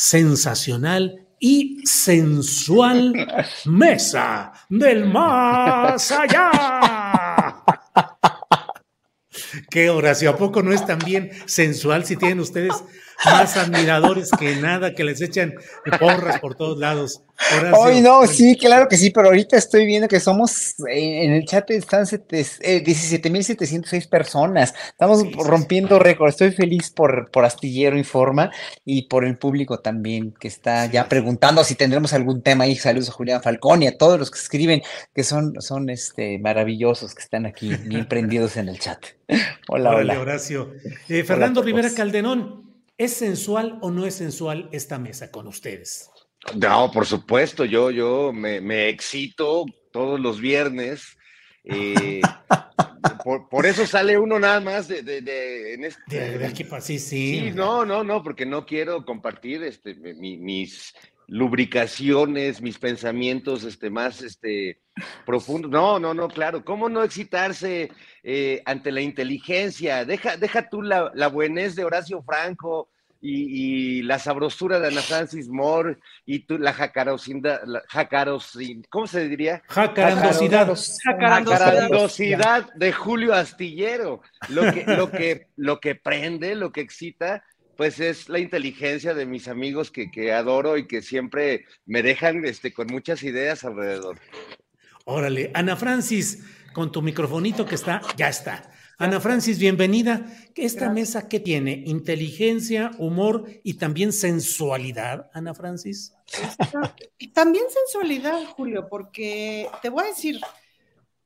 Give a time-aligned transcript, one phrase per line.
[0.00, 3.12] sensacional y sensual
[3.64, 7.64] mesa del más allá.
[9.70, 12.74] Qué Horacio, ¿a poco no es tan bien sensual si tienen ustedes
[13.24, 15.54] más admiradores que nada, que les echan
[15.98, 17.22] porras por todos lados?
[17.76, 21.44] Hoy no, sí, claro que sí, pero ahorita estoy viendo que somos, eh, en el
[21.44, 27.96] chat están eh, 17.706 personas, estamos Sí, sí, rompiendo récord, estoy feliz por, por Astillero
[27.96, 28.50] Informa
[28.84, 33.10] y por el público también que está ya preguntando si tendremos algún tema ahí, saludos
[33.10, 34.82] a Julián Falcón y a todos los que escriben,
[35.14, 38.98] que son, son este, maravillosos, que están aquí bien prendidos en el chat.
[39.68, 40.20] Hola, Órale, hola.
[40.20, 40.72] Horacio.
[41.08, 41.62] Eh, Fernando.
[41.62, 42.67] Rivera Calderón,
[42.98, 46.10] ¿es sensual o no es sensual esta mesa con ustedes?
[46.56, 51.16] No, por supuesto, yo, yo me, me excito todos los viernes.
[51.64, 52.20] eh,
[53.24, 56.80] por, por eso sale uno nada más de, de- de- en este- De, aquí para
[56.82, 57.40] sí, sí.
[57.40, 60.94] Sí, no, no, no, porque no quiero compartir este, mi- mis
[61.28, 64.80] lubricaciones, mis pensamientos este, más este,
[65.24, 65.70] profundos.
[65.70, 66.64] No, no, no, claro.
[66.64, 67.90] ¿Cómo no excitarse
[68.22, 70.04] eh, ante la inteligencia?
[70.04, 72.88] Deja, deja tú la, la buenez de Horacio Franco
[73.20, 77.60] y, y la sabrosura de Ana Francis Moore y tú, la jacarosidad,
[78.88, 79.62] ¿cómo se diría?
[79.68, 80.74] Jacarandosidad.
[81.04, 84.22] Jacarandosidad de Julio Astillero.
[84.48, 87.44] Lo que, lo que, lo que prende, lo que excita,
[87.78, 92.44] pues es la inteligencia de mis amigos que, que adoro y que siempre me dejan
[92.44, 94.18] este, con muchas ideas alrededor.
[95.04, 96.42] Órale, Ana Francis,
[96.74, 98.68] con tu microfonito que está, ya está.
[98.98, 100.26] Ana Francis, bienvenida.
[100.56, 101.84] ¿Esta mesa qué tiene?
[101.86, 106.12] ¿Inteligencia, humor y también sensualidad, Ana Francis?
[107.16, 110.40] Y también sensualidad, Julio, porque te voy a decir,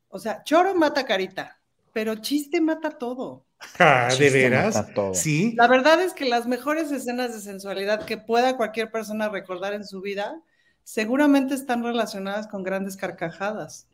[0.08, 1.58] o sea, choro mata carita,
[1.94, 3.46] pero chiste mata todo.
[3.78, 4.84] Ah, ¿De veras?
[5.15, 5.55] Sí.
[5.56, 9.84] La verdad es que las mejores escenas de sensualidad que pueda cualquier persona recordar en
[9.84, 10.41] su vida
[10.84, 13.87] seguramente están relacionadas con grandes carcajadas.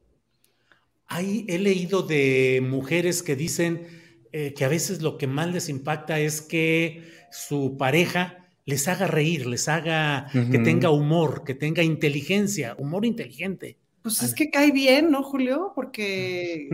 [1.06, 3.86] Ahí he leído de mujeres que dicen
[4.32, 9.06] eh, que a veces lo que más les impacta es que su pareja les haga
[9.06, 13.78] reír, les haga que tenga humor, que tenga inteligencia, humor inteligente.
[14.02, 14.28] Pues Ana.
[14.28, 15.72] es que cae bien, ¿no, Julio?
[15.74, 16.68] Porque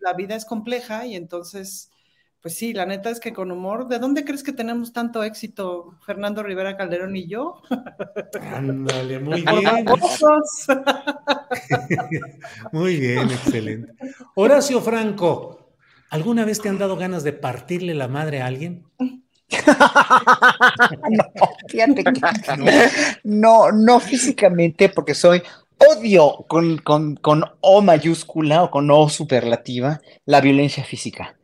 [0.00, 1.90] la vida es compleja y entonces,
[2.40, 5.96] pues sí, la neta es que con humor, ¿de dónde crees que tenemos tanto éxito
[6.06, 7.62] Fernando Rivera Calderón y yo?
[8.54, 9.86] Ándale, muy bien.
[12.72, 13.92] Muy bien, excelente.
[14.34, 15.72] Horacio Franco,
[16.10, 18.84] ¿alguna vez te han dado ganas de partirle la madre a alguien?
[21.10, 21.24] No,
[21.68, 22.20] fíjate que
[23.24, 25.42] no, no físicamente, porque soy
[25.78, 31.37] odio con, con, con O mayúscula o con O superlativa la violencia física.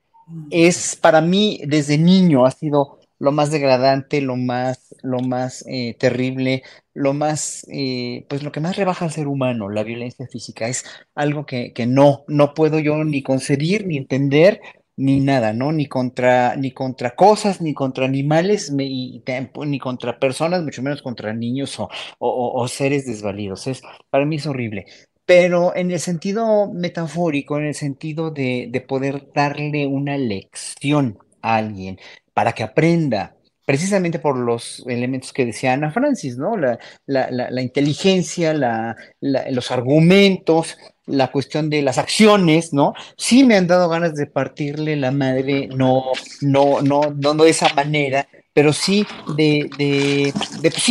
[0.50, 5.97] Es para mí, desde niño, ha sido lo más degradante, lo más, lo más eh,
[5.99, 6.62] terrible,
[6.93, 10.69] lo más, eh, pues lo que más rebaja al ser humano, la violencia física.
[10.69, 10.85] Es
[11.15, 14.61] algo que, que no, no puedo yo ni concebir, ni entender,
[14.97, 15.73] ni nada, ¿no?
[15.73, 18.73] Ni contra, ni contra cosas, ni contra animales,
[19.25, 21.88] tampo- ni contra personas, mucho menos contra niños o-
[22.19, 23.67] o- o seres desvalidos.
[23.67, 24.87] Es, para mí es horrible.
[25.26, 31.56] Pero en el sentido metafórico, en el sentido de, de poder darle una lección a
[31.56, 31.99] alguien
[32.35, 36.56] para que aprenda, precisamente por los elementos que decía Ana Francis, ¿no?
[36.56, 38.53] La, la, la, la inteligencia,
[39.21, 40.76] los argumentos,
[41.06, 42.93] la cuestión de las acciones, ¿no?
[43.17, 46.05] Sí me han dado ganas de partirle la madre, no,
[46.43, 49.05] no, no, no, no de esa manera, pero pues sí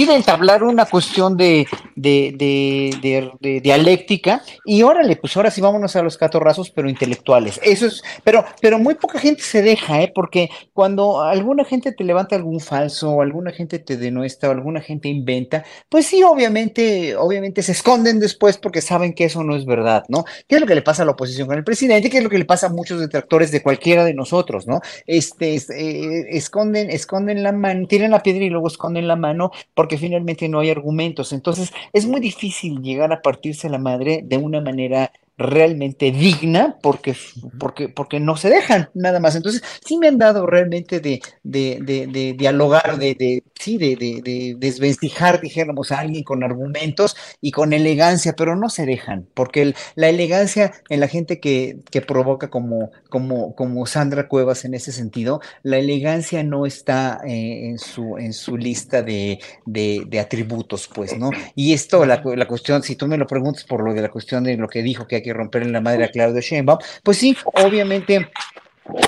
[0.05, 1.65] de entablar una cuestión de,
[1.95, 7.59] de, dialéctica y órale, pues ahora sí vámonos a los catorrazos, pero intelectuales.
[7.63, 10.11] Eso es, pero, pero muy poca gente se deja, ¿eh?
[10.13, 15.63] Porque cuando alguna gente te levanta algún falso, alguna gente te denuestra, alguna gente inventa,
[15.87, 20.25] pues sí, obviamente, obviamente se esconden después porque saben que eso no es verdad, ¿no?
[20.49, 22.09] ¿Qué es lo que le pasa a la oposición con el presidente?
[22.09, 24.81] ¿Qué es lo que le pasa a muchos detractores de cualquiera de nosotros, ¿no?
[25.07, 27.52] Este, eh, esconden, esconden la
[27.87, 31.33] tienen la piedra y luego esconden la mano porque finalmente no hay argumentos.
[31.33, 37.15] Entonces es muy difícil llegar a partirse la madre de una manera realmente digna porque,
[37.59, 39.35] porque, porque no se dejan nada más.
[39.35, 43.95] Entonces, sí me han dado realmente de, de, de, de dialogar, de, de, sí, de,
[43.95, 49.73] de, desvestijar, dijéramos, a alguien con argumentos y con elegancia, pero no se dejan, porque
[49.95, 54.91] la elegancia en la gente que, que provoca como, como, como Sandra Cuevas en ese
[54.91, 61.17] sentido, la elegancia no está eh, en, su, en su lista de, de, atributos, pues,
[61.17, 61.31] ¿no?
[61.55, 64.43] Y esto, la, la cuestión, si tú me lo preguntas por lo de la cuestión
[64.43, 67.35] de lo que dijo que que romper en la madre a Claudio Sheinbaum, pues sí,
[67.45, 68.29] obviamente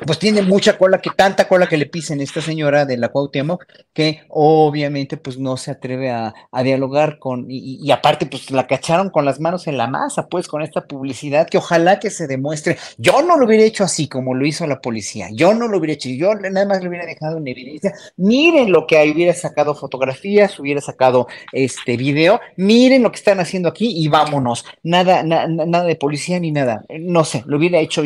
[0.06, 3.66] pues tiene mucha cola, que tanta cola que le pisen esta señora de la Cuauhtémoc,
[3.94, 6.34] que obviamente pues no se atreve a,
[6.64, 10.62] dialogar con, y, aparte pues la cacharon con las manos en la masa, pues con
[10.62, 14.46] esta publicidad que ojalá que se demuestre, yo no lo hubiera hecho así como lo
[14.46, 17.48] hizo la policía, yo no lo hubiera hecho, yo nada más lo hubiera dejado en
[17.48, 23.40] evidencia, miren lo que hubiera sacado fotografías, hubiera sacado este video, miren lo que están
[23.40, 28.02] haciendo aquí y vámonos, nada, nada de policía ni nada, no sé, lo hubiera hecho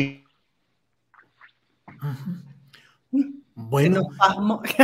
[3.54, 4.08] bueno,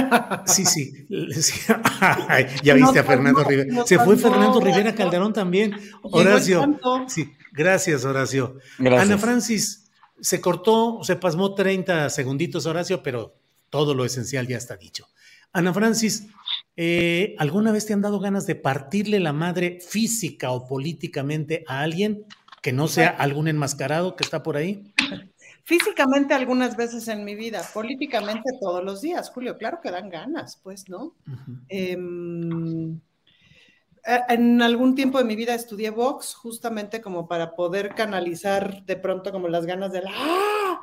[0.46, 1.06] sí, sí,
[2.62, 3.86] ya viste a Fernando Rivera.
[3.86, 5.74] Se fue Fernando Rivera Calderón también.
[6.02, 6.78] Horacio,
[7.08, 8.58] sí, gracias, Horacio.
[8.78, 9.90] Ana Francis,
[10.20, 13.36] se cortó, se pasmó 30 segunditos, Horacio, pero
[13.70, 15.06] todo lo esencial ya está dicho.
[15.52, 16.26] Ana Francis,
[16.76, 21.80] eh, ¿alguna vez te han dado ganas de partirle la madre física o políticamente a
[21.80, 22.26] alguien
[22.60, 24.92] que no sea algún enmascarado que está por ahí?
[25.66, 30.60] Físicamente algunas veces en mi vida, políticamente todos los días, Julio, claro que dan ganas,
[30.62, 31.16] pues, ¿no?
[31.68, 33.00] Em,
[34.28, 39.32] en algún tiempo de mi vida estudié box justamente como para poder canalizar de pronto
[39.32, 40.12] como las ganas de la...
[40.14, 40.80] ¡Ah!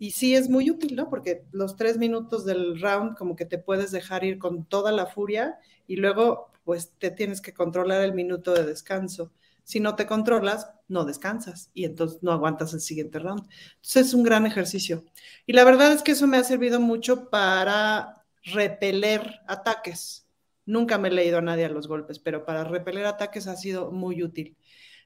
[0.00, 1.08] Y sí es muy útil, ¿no?
[1.08, 5.06] Porque los tres minutos del round como que te puedes dejar ir con toda la
[5.06, 5.56] furia
[5.86, 9.30] y luego pues te tienes que controlar el minuto de descanso.
[9.66, 13.48] Si no te controlas, no descansas y entonces no aguantas el siguiente round.
[13.74, 15.04] Entonces es un gran ejercicio.
[15.44, 20.28] Y la verdad es que eso me ha servido mucho para repeler ataques.
[20.66, 23.90] Nunca me he leído a nadie a los golpes, pero para repeler ataques ha sido
[23.90, 24.56] muy útil.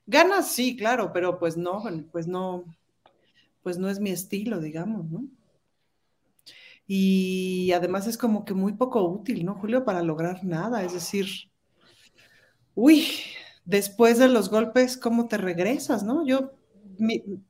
[0.05, 2.67] Ganas sí, claro, pero pues no, pues no,
[3.63, 5.25] pues no es mi estilo, digamos, ¿no?
[6.87, 9.87] Y además es como que muy poco útil, ¿no, Julio?
[9.87, 11.51] Para lograr nada, es decir,
[12.75, 13.07] uy,
[13.71, 16.27] después de los golpes, ¿cómo te regresas, no?
[16.27, 16.53] Yo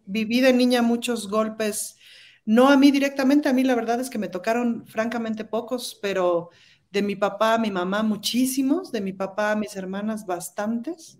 [0.07, 1.97] viví de niña muchos golpes,
[2.45, 6.51] no a mí directamente, a mí la verdad es que me tocaron francamente pocos, pero
[6.91, 11.19] de mi papá a mi mamá muchísimos, de mi papá a mis hermanas bastantes,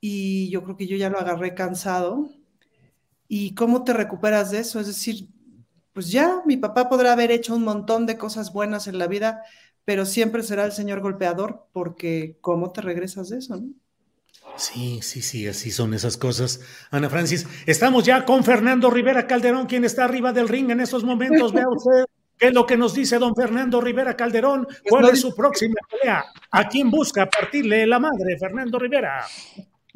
[0.00, 2.28] y yo creo que yo ya lo agarré cansado.
[3.26, 4.78] ¿Y cómo te recuperas de eso?
[4.78, 5.28] Es decir,
[5.92, 9.42] pues ya, mi papá podrá haber hecho un montón de cosas buenas en la vida,
[9.84, 13.56] pero siempre será el señor golpeador, porque ¿cómo te regresas de eso?
[13.56, 13.74] ¿no?
[14.56, 16.60] Sí, sí, sí, así son esas cosas.
[16.90, 21.02] Ana Francis, estamos ya con Fernando Rivera Calderón, quien está arriba del ring en estos
[21.02, 21.52] momentos.
[21.52, 22.04] Vea usted
[22.38, 24.66] qué es lo que nos dice don Fernando Rivera Calderón.
[24.66, 26.24] Pues ¿Cuál es su próxima pelea?
[26.50, 29.26] ¿A quién busca partirle la madre, Fernando Rivera?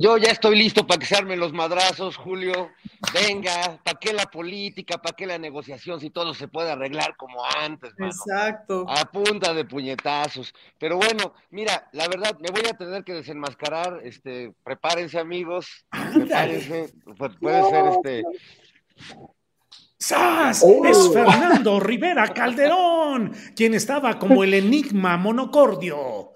[0.01, 2.71] Yo ya estoy listo para que se armen los madrazos, Julio.
[3.13, 4.97] Venga, ¿para qué la política?
[4.99, 7.93] ¿Para qué la negociación si todo se puede arreglar como antes?
[7.99, 8.87] Exacto.
[8.89, 10.55] A punta de puñetazos.
[10.79, 13.99] Pero bueno, mira, la verdad, me voy a tener que desenmascarar.
[14.05, 15.85] Este, prepárense, amigos.
[16.15, 16.95] Prepárense.
[17.41, 18.23] puede ser este.
[19.99, 20.63] ¡Sas!
[20.65, 20.85] Oh.
[20.85, 26.35] Es Fernando Rivera Calderón, quien estaba como el enigma monocordio.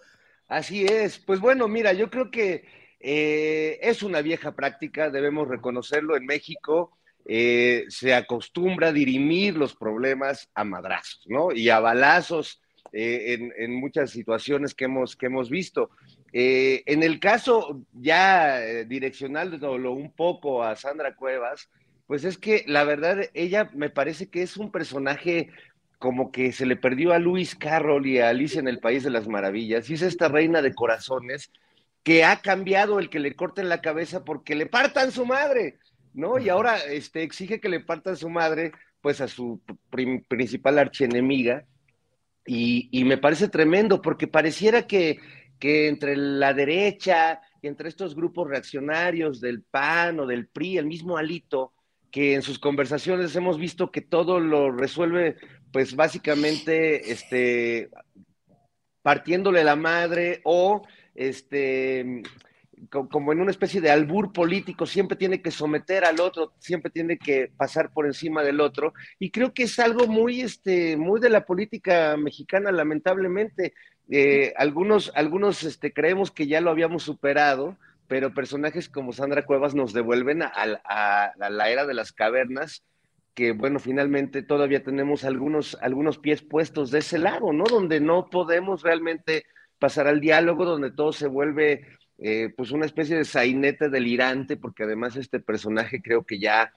[0.48, 1.20] Así es.
[1.20, 6.16] Pues bueno, mira, yo creo que eh, es una vieja práctica, debemos reconocerlo.
[6.16, 11.52] En México eh, se acostumbra a dirimir los problemas a madrazos, ¿no?
[11.52, 15.90] Y a balazos eh, en, muchas situaciones que hemos, que hemos visto.
[16.32, 21.68] en el caso ya direccional un poco a Sandra Cuevas,
[22.06, 25.50] pues es que la verdad, ella me parece que es un personaje
[25.98, 29.10] como que se le perdió a Luis Carroll y a Alicia en el País de
[29.10, 31.50] las Maravillas, y es esta reina de corazones
[32.02, 35.78] que ha cambiado el que le corten la cabeza porque le partan su madre,
[36.14, 36.38] ¿no?
[36.38, 39.60] Y ahora este, exige que le partan su madre, pues a su
[40.28, 41.64] principal archienemiga.
[42.44, 45.20] Y, y, me parece tremendo porque pareciera que,
[45.60, 50.86] que entre la derecha y entre estos grupos reaccionarios del PAN o del PRI, el
[50.86, 51.72] mismo Alito,
[52.10, 55.36] que en sus conversaciones hemos visto que todo lo resuelve,
[55.72, 57.90] pues básicamente, este,
[59.02, 60.82] partiéndole la madre o
[61.14, 62.22] este,
[62.88, 67.18] como en una especie de albur político, siempre tiene que someter al otro, siempre tiene
[67.18, 71.30] que pasar por encima del otro, y creo que es algo muy, este, muy de
[71.30, 73.74] la política mexicana, lamentablemente.
[74.10, 77.76] Eh, algunos, algunos este, creemos que ya lo habíamos superado,
[78.08, 80.52] pero personajes como Sandra Cuevas nos devuelven a,
[80.84, 82.82] a, la era de las cavernas,
[83.34, 87.64] que bueno, finalmente todavía tenemos algunos, algunos pies puestos de ese lado, ¿no?
[87.64, 89.44] Donde no podemos realmente
[89.82, 94.84] pasar al diálogo, donde todo se vuelve eh, pues una especie de sainete delirante, porque
[94.84, 96.72] además este personaje creo que ya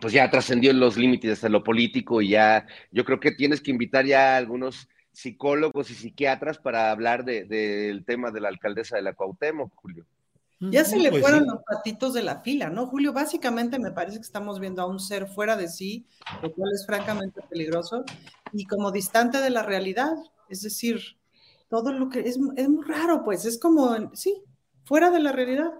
[0.00, 3.72] pues ya trascendió los límites de lo político y ya yo creo que tienes que
[3.72, 9.02] invitar ya a algunos psicólogos y psiquiatras para hablar del tema de la alcaldesa de
[9.02, 10.06] la Cuauhtémoc, Julio.
[10.60, 13.12] Ya se le pues fueron los patitos de la fila, ¿no, Julio?
[13.12, 16.06] Básicamente me parece que estamos viendo a un ser fuera de sí,
[16.40, 18.04] lo cual es francamente peligroso,
[18.52, 20.12] y como distante de la realidad.
[20.48, 21.00] Es decir,
[21.72, 24.42] todo lo que es, es muy raro, pues es como, sí,
[24.84, 25.72] fuera de la realidad.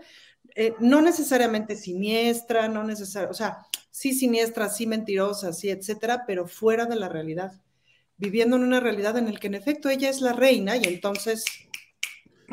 [0.55, 3.59] Eh, no necesariamente siniestra, no necesariamente, o sea,
[3.91, 7.61] sí siniestra, sí mentirosa, sí, etcétera, pero fuera de la realidad.
[8.17, 11.45] Viviendo en una realidad en la que en efecto ella es la reina y entonces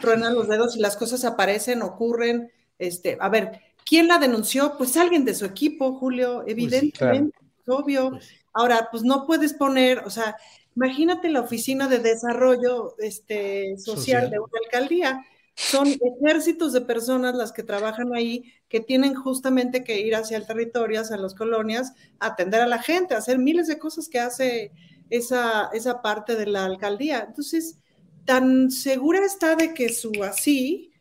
[0.01, 2.51] truenan los dedos y las cosas aparecen, ocurren.
[2.77, 4.75] Este, a ver, ¿quién la denunció?
[4.77, 7.38] Pues alguien de su equipo, Julio, pues evidentemente,
[7.69, 8.11] obvio.
[8.11, 10.35] Pues Ahora, pues no puedes poner, o sea,
[10.79, 15.25] Imagínate la oficina de desarrollo este, social, de una alcaldía.
[15.53, 20.47] Son ejércitos de personas las que trabajan ahí, que tienen justamente que ir hacia el
[20.47, 24.71] territorio, hacia las colonias, atender a la gente, hacer miles de cosas que hace
[25.09, 27.25] esa, esa parte de la alcaldía.
[27.27, 27.79] Entonces,
[28.23, 30.93] tan segura está de que su así,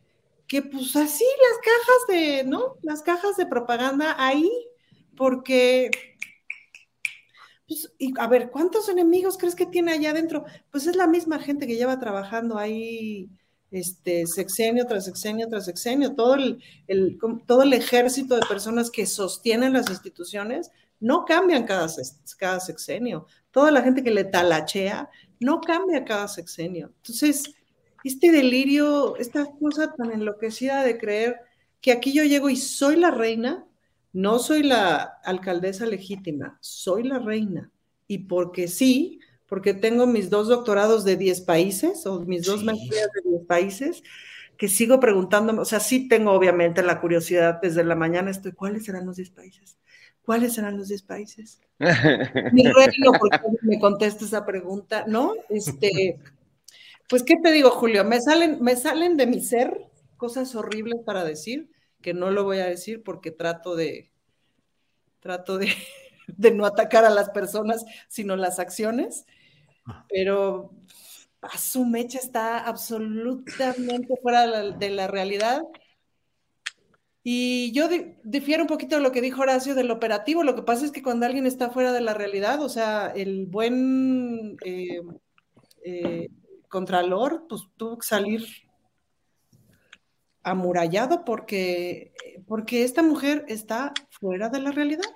[0.45, 2.75] que pues así las cajas de, ¿no?
[2.81, 4.51] Las cajas de propaganda ahí,
[5.15, 5.89] porque
[7.69, 10.43] pues, y a ver, ¿cuántos enemigos crees que tiene allá adentro?
[10.71, 13.29] Pues es la misma gente que lleva trabajando ahí
[13.69, 16.59] este, sexenio tras sexenio tras sexenio, todo el,
[17.45, 21.87] todo el ejército de personas que sostienen las instituciones no cambian cada,
[22.39, 23.27] cada sexenio.
[23.51, 25.09] Toda la gente que le talachea
[25.39, 26.91] no cambia cada sexenio.
[26.97, 27.53] Entonces,
[28.03, 31.39] este delirio, esta cosa tan enloquecida de creer
[31.81, 33.65] que aquí yo llego y soy la reina,
[34.13, 37.71] no soy la alcaldesa legítima, soy la reina.
[38.07, 43.09] Y porque sí, porque tengo mis dos doctorados de 10 países o mis dos maestrías
[43.13, 44.03] de 10 países,
[44.57, 48.85] que sigo preguntándome, o sea, sí tengo obviamente la curiosidad desde la mañana, estoy, ¿cuáles
[48.85, 49.77] serán los 10 países?
[50.21, 51.61] ¿Cuáles serán los 10 países?
[52.53, 55.33] Mi reino, porque me contesta esa pregunta, ¿no?
[55.49, 56.19] Este,
[57.07, 58.03] pues, ¿qué te digo, Julio?
[58.05, 59.87] Me salen, me salen de mi ser
[60.17, 61.71] cosas horribles para decir,
[62.01, 64.11] que no lo voy a decir porque trato de,
[65.19, 65.67] trato de,
[66.27, 69.25] de no atacar a las personas, sino las acciones,
[69.85, 70.05] ah.
[70.09, 70.71] pero
[71.41, 75.63] a su mecha está absolutamente fuera de la, realidad.
[77.23, 77.87] Y yo
[78.23, 80.43] difiero un poquito de lo que dijo Horacio del operativo.
[80.43, 83.45] Lo que pasa es que cuando alguien está fuera de la realidad, o sea, el
[83.45, 85.01] buen eh,
[85.83, 86.29] eh,
[86.67, 88.68] contralor, pues tuvo que salir
[90.51, 92.13] amurallado porque,
[92.47, 95.09] porque esta mujer está fuera de la realidad.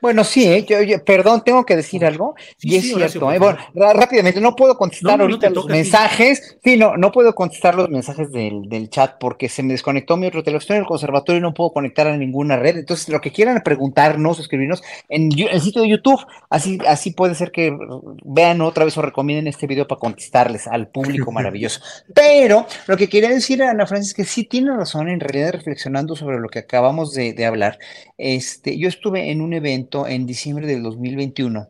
[0.00, 0.64] Bueno, sí, ¿eh?
[0.64, 2.34] yo, perdón, tengo que decir algo.
[2.60, 3.38] y es cierto, ¿eh?
[3.38, 6.58] bueno, rápidamente, no puedo contestar ahorita los mensajes.
[6.62, 10.26] Sí, no, no puedo contestar los mensajes del, del, chat porque se me desconectó mi
[10.26, 10.60] otro teléfono.
[10.60, 12.76] Estoy en el conservatorio y no puedo conectar a ninguna red.
[12.76, 17.50] Entonces, lo que quieran preguntarnos, escribirnos en, el sitio de YouTube, así, así puede ser
[17.50, 17.76] que
[18.24, 21.80] vean otra vez o recomienden este video para contestarles al público maravilloso.
[22.14, 25.52] Pero lo que quería decir a Ana Francis es que sí tiene razón, en realidad,
[25.52, 27.78] reflexionando sobre lo que acabamos de, de hablar.
[28.18, 31.68] Este, yo estuve en un evento en diciembre del 2021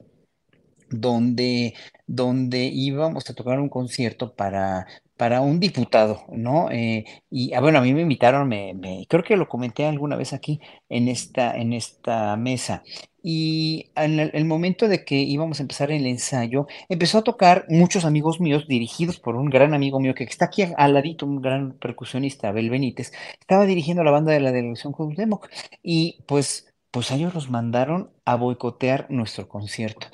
[0.90, 1.74] donde,
[2.06, 6.70] donde íbamos a tocar un concierto para, para un diputado, ¿no?
[6.70, 10.32] Eh, y ah, bueno, a mí me invitaron, me, creo que lo comenté alguna vez
[10.32, 12.82] aquí en esta, en esta mesa.
[13.22, 18.04] Y en el, momento de que íbamos a empezar el ensayo, empezó a tocar muchos
[18.04, 21.72] amigos míos, dirigidos por un gran amigo mío que está aquí al ladito, un gran
[21.72, 25.48] percusionista, Abel Benítez, estaba dirigiendo la banda de la delegación Cuauhtémoc.
[25.82, 26.66] Y pues
[26.96, 30.06] pues ellos los mandaron a boicotear nuestro concierto.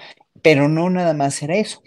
[0.43, 1.81] Pero no nada más era eso.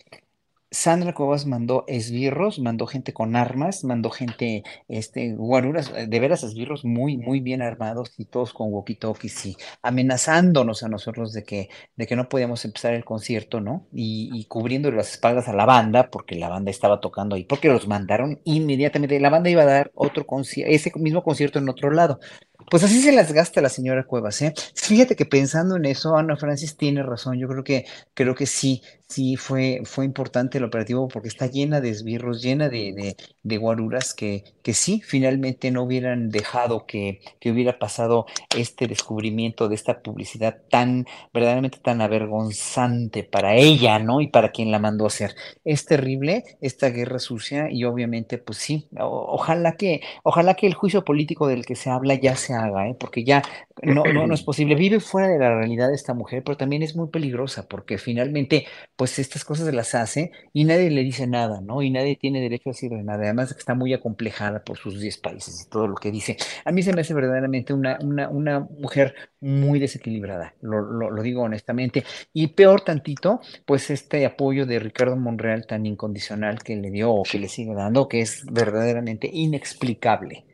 [0.71, 6.85] Sandra Cuevas mandó esbirros, mandó gente con armas, mandó gente, este, guaruras, de veras esbirros
[6.85, 12.07] muy, muy bien armados y todos con walkie-talkies y amenazándonos a nosotros de que, de
[12.07, 13.87] que no podíamos empezar el concierto, ¿no?
[13.91, 17.67] Y, y cubriendo las espaldas a la banda, porque la banda estaba tocando ahí, porque
[17.67, 19.19] los mandaron inmediatamente.
[19.19, 22.21] La banda iba a dar otro concierto, ese mismo concierto en otro lado.
[22.69, 24.53] Pues así se las gasta la señora Cuevas, ¿eh?
[24.75, 27.37] Fíjate que pensando en eso, Ana Francis tiene razón.
[27.37, 31.81] Yo creo que, creo que sí, sí fue, fue importante el operativo porque está llena
[31.81, 37.19] de esbirros, llena de, de, de guaruras que, que sí, finalmente no hubieran dejado que,
[37.39, 44.21] que hubiera pasado este descubrimiento de esta publicidad tan, verdaderamente tan avergonzante para ella, ¿no?
[44.21, 45.35] Y para quien la mandó a hacer.
[45.63, 50.73] Es terrible esta guerra sucia y obviamente, pues sí, o- ojalá que, ojalá que el
[50.73, 52.95] juicio político del que se habla ya se haga, ¿eh?
[52.99, 53.43] Porque ya
[53.83, 54.75] no, no, no es posible.
[54.75, 58.65] Vive fuera de la realidad esta mujer, pero también es muy peligrosa porque finalmente
[58.95, 61.81] pues estas cosas las hace y nadie le dice nada, ¿no?
[61.81, 63.23] Y nadie tiene derecho a decirle nada.
[63.23, 66.37] Además de que está muy acomplejada por sus 10 países y todo lo que dice.
[66.63, 71.21] A mí se me hace verdaderamente una, una, una mujer muy desequilibrada, lo, lo, lo
[71.23, 72.03] digo honestamente.
[72.33, 77.23] Y peor tantito, pues este apoyo de Ricardo Monreal tan incondicional que le dio o
[77.23, 80.45] que le sigue dando, que es verdaderamente inexplicable.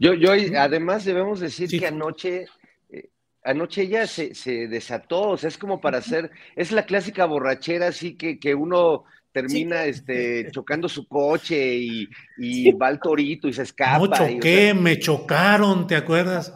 [0.00, 1.78] Yo, yo, además debemos decir Sí.
[1.78, 2.46] que anoche,
[3.44, 7.88] anoche ella se, se desató, o sea, es como para hacer, es la clásica borrachera
[7.88, 13.52] así que, que uno termina este, chocando su coche y, y va al torito y
[13.54, 14.28] se escapa.
[14.28, 16.52] No y, o sea, choqué, me chocaron, ¿te acuerdas?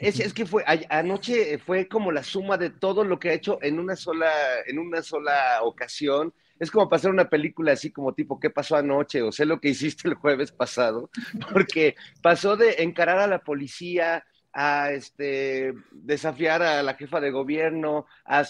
[0.00, 3.34] es, es que fue, a- anoche fue como la suma de todo lo que ha
[3.34, 4.30] hecho en una sola,
[4.66, 6.32] en una sola ocasión.
[6.58, 9.22] Es como pasar una película así como tipo, ¿qué pasó anoche?
[9.22, 11.10] O sé lo que hiciste el jueves pasado,
[11.52, 14.24] porque pasó de encarar a la policía
[14.54, 18.44] a este, desafiar a la jefa de gobierno, a,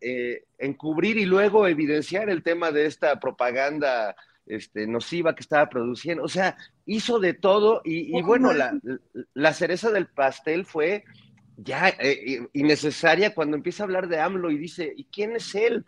[0.00, 4.16] eh, encubrir y luego evidenciar el tema de esta propaganda
[4.46, 6.24] este, nociva que estaba produciendo.
[6.24, 6.56] O sea,
[6.86, 8.72] hizo de todo y, y bueno, la,
[9.34, 11.04] la cereza del pastel fue
[11.58, 15.84] ya eh, innecesaria cuando empieza a hablar de AMLO y dice, ¿y quién es él?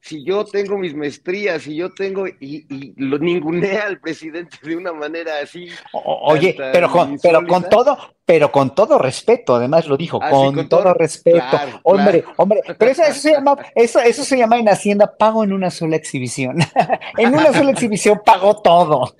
[0.00, 4.76] Si yo tengo mis maestrías, si yo tengo, y, y lo ningunea al presidente de
[4.76, 5.68] una manera así.
[5.92, 10.28] O- Oye, pero con, pero con todo, pero con todo respeto, además lo dijo, Ah,
[10.30, 11.38] sí, con, con todo, todo- respeto.
[11.50, 12.34] claro, hombre, claro.
[12.38, 15.70] hombre, pero eso, eso se llama, eso, eso se llama en Hacienda pago en una
[15.70, 16.58] sola exhibición.
[17.18, 19.14] en una sola exhibición pagó todo.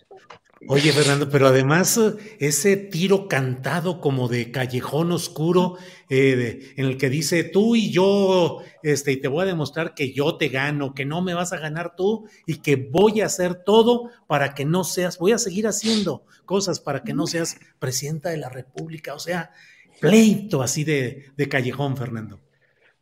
[0.67, 5.77] Oye, Fernando, pero además eh, ese tiro cantado como de callejón oscuro,
[6.09, 10.13] eh, en el que dice tú y yo, este, y te voy a demostrar que
[10.13, 13.63] yo te gano, que no me vas a ganar tú y que voy a hacer
[13.63, 18.31] todo para que no seas, voy a seguir haciendo cosas para que no seas presidenta
[18.31, 19.15] de la República.
[19.15, 19.53] O sea,
[20.01, 22.41] pleito así de, de callejón, Fernando.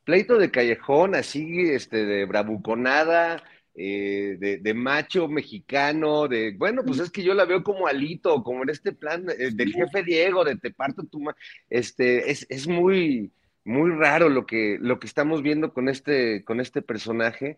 [0.05, 3.43] pleito de callejón, así, este, de bravuconada,
[3.77, 8.43] eh, de, de macho mexicano, de, bueno, pues es que yo la veo como Alito,
[8.43, 11.37] como en este plan eh, del jefe Diego, de te parto tu ma-
[11.69, 13.31] este, es, es muy,
[13.65, 17.57] muy raro lo que, lo que estamos viendo con este, con este personaje,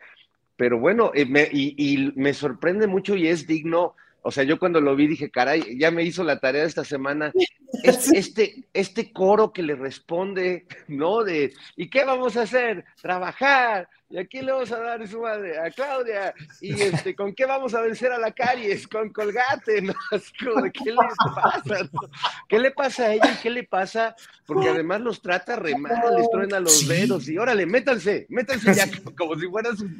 [0.57, 4.59] pero bueno, eh, me- y, y me sorprende mucho y es digno, o sea, yo
[4.59, 7.33] cuando lo vi dije, caray, ya me hizo la tarea esta semana,
[7.83, 11.22] es- este, este coro que le responde, ¿no?
[11.24, 12.85] De, ¿y qué vamos a hacer?
[13.00, 13.88] Trabajar.
[14.11, 15.59] ¿Y a quién le vamos a dar su madre?
[15.59, 16.33] A Claudia.
[16.62, 18.88] ¿Y este, con qué vamos a vencer a la caries?
[18.88, 19.92] Con colgate, ¿no?
[20.72, 20.96] ¿qué les
[21.35, 21.83] pasa?
[21.92, 22.00] no?
[22.48, 24.16] ¿Qué le pasa a ella qué le pasa?
[24.46, 26.88] Porque además los trata re mal, les truena los Sí.
[26.88, 28.87] dedos y órale, métanse, métanse ya,
[29.18, 29.90] como si fueran sus,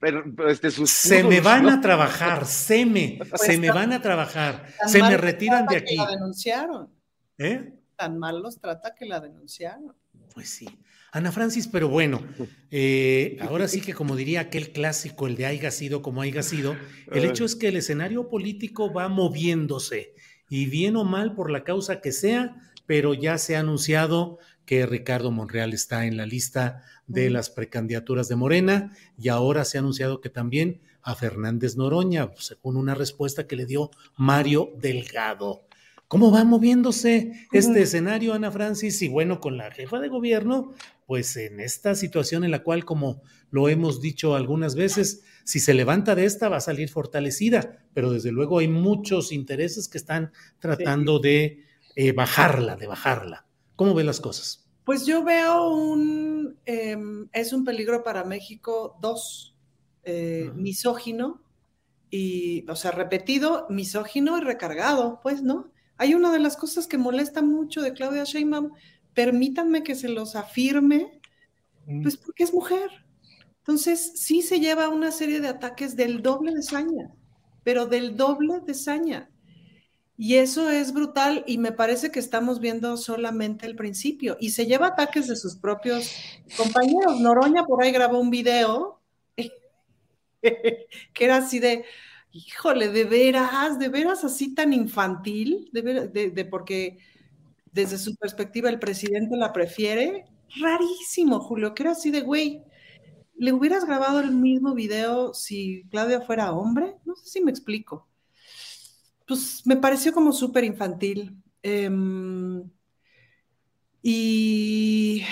[0.00, 1.70] pero, pero, este, sus Se me van ¿no?
[1.70, 5.96] a trabajar, se me, se me van a trabajar, se me retiran de que aquí.
[5.96, 6.88] La denunciaron.
[7.38, 7.74] ¿Eh?
[7.96, 9.94] Tan mal los trata que la denunciaron.
[10.34, 10.66] Pues sí.
[11.12, 12.22] Ana Francis, pero bueno,
[12.70, 16.76] eh, ahora sí que como diría aquel clásico, el de haya sido como haya sido,
[17.12, 20.14] el hecho es que el escenario político va moviéndose
[20.48, 24.38] y bien o mal por la causa que sea, pero ya se ha anunciado
[24.70, 29.76] que Ricardo Monreal está en la lista de las precandidaturas de Morena y ahora se
[29.76, 35.64] ha anunciado que también a Fernández Noroña, según una respuesta que le dio Mario Delgado.
[36.06, 39.02] ¿Cómo va moviéndose este escenario, Ana Francis?
[39.02, 40.72] Y bueno, con la jefa de gobierno,
[41.04, 45.74] pues en esta situación en la cual, como lo hemos dicho algunas veces, si se
[45.74, 50.30] levanta de esta va a salir fortalecida, pero desde luego hay muchos intereses que están
[50.60, 51.64] tratando de
[51.96, 53.49] eh, bajarla, de bajarla.
[53.80, 54.68] ¿Cómo ve las cosas?
[54.84, 56.98] Pues yo veo un, eh,
[57.32, 59.56] es un peligro para México dos,
[60.02, 61.40] eh, misógino
[62.10, 65.72] y, o sea, repetido, misógino y recargado, pues, ¿no?
[65.96, 68.72] Hay una de las cosas que molesta mucho de Claudia Sheinbaum,
[69.14, 71.18] permítanme que se los afirme,
[72.02, 72.90] pues porque es mujer.
[73.60, 77.14] Entonces, sí se lleva una serie de ataques del doble de saña,
[77.64, 79.29] pero del doble de saña.
[80.22, 84.36] Y eso es brutal y me parece que estamos viendo solamente el principio.
[84.38, 86.14] Y se lleva ataques de sus propios
[86.58, 87.18] compañeros.
[87.20, 89.00] Noroña por ahí grabó un video
[90.42, 91.86] que era así de,
[92.32, 96.98] híjole, de veras, de veras así tan infantil, de, de porque
[97.72, 100.26] desde su perspectiva el presidente la prefiere.
[100.60, 102.62] Rarísimo, Julio, que era así de, güey,
[103.38, 106.96] ¿le hubieras grabado el mismo video si Claudia fuera hombre?
[107.06, 108.09] No sé si me explico.
[109.30, 111.40] Pues me pareció como súper infantil.
[111.62, 112.68] Em,
[114.02, 115.22] y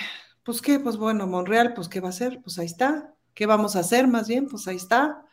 [0.45, 3.13] pues qué, pues bueno, Monreal, pues qué va a hacer, pues ahí está.
[3.35, 4.47] ¿Qué vamos a hacer más bien?
[4.47, 5.27] Pues ahí está.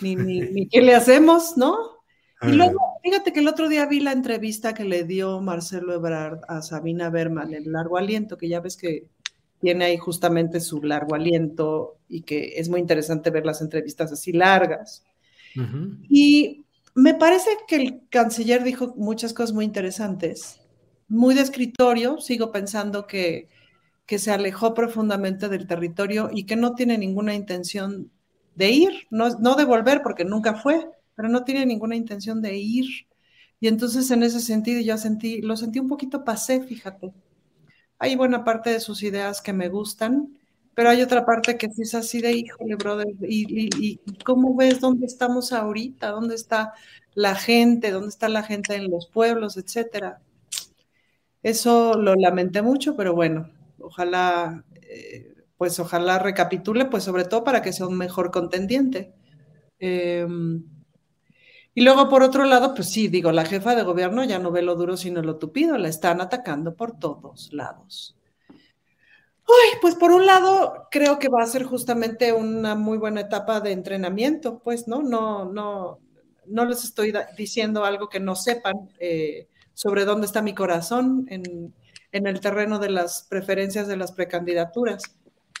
[0.00, 1.76] Ni, ni, qué le hacemos, ¿no?
[2.42, 6.40] Y luego, fíjate que el otro día vi la entrevista que le dio Marcelo Ebrard
[6.48, 9.06] a Sabina Berman, el largo aliento, que ya ves que
[9.60, 14.32] tiene ahí justamente su largo aliento y que es muy interesante ver las entrevistas así
[14.32, 15.04] largas.
[16.08, 16.63] Y
[16.94, 20.60] me parece que el canciller dijo muchas cosas muy interesantes,
[21.08, 23.48] muy de escritorio, sigo pensando que,
[24.06, 28.10] que se alejó profundamente del territorio y que no tiene ninguna intención
[28.54, 32.56] de ir, no, no de volver porque nunca fue, pero no tiene ninguna intención de
[32.56, 32.86] ir.
[33.60, 37.12] Y entonces en ese sentido yo sentí, lo sentí un poquito pasé, fíjate
[37.98, 40.38] hay buena parte de sus ideas que me gustan,
[40.74, 45.06] pero hay otra parte que sí es así de, híjole, brother, y, cómo ves dónde
[45.06, 46.74] estamos ahorita, dónde está
[47.14, 50.20] la gente, dónde está la gente en los pueblos, etcétera.
[51.42, 57.62] Eso lo lamenté mucho, pero bueno, ojalá, eh, pues ojalá recapitule, pues sobre todo para
[57.62, 59.14] que sea un mejor contendiente.
[59.78, 60.64] Em,
[61.74, 64.62] y luego, por otro lado, pues sí, digo, la jefa de gobierno ya no ve
[64.62, 68.16] lo duro sino lo tupido, la están atacando por todos lados.
[69.46, 73.60] Uy, pues por un lado, creo que va a ser justamente una muy buena etapa
[73.60, 75.02] de entrenamiento, pues, ¿no?
[75.02, 75.98] No, no,
[76.46, 81.74] no les estoy diciendo algo que no sepan eh, sobre dónde está mi corazón en,
[82.12, 85.02] el terreno de las preferencias de las precandidaturas.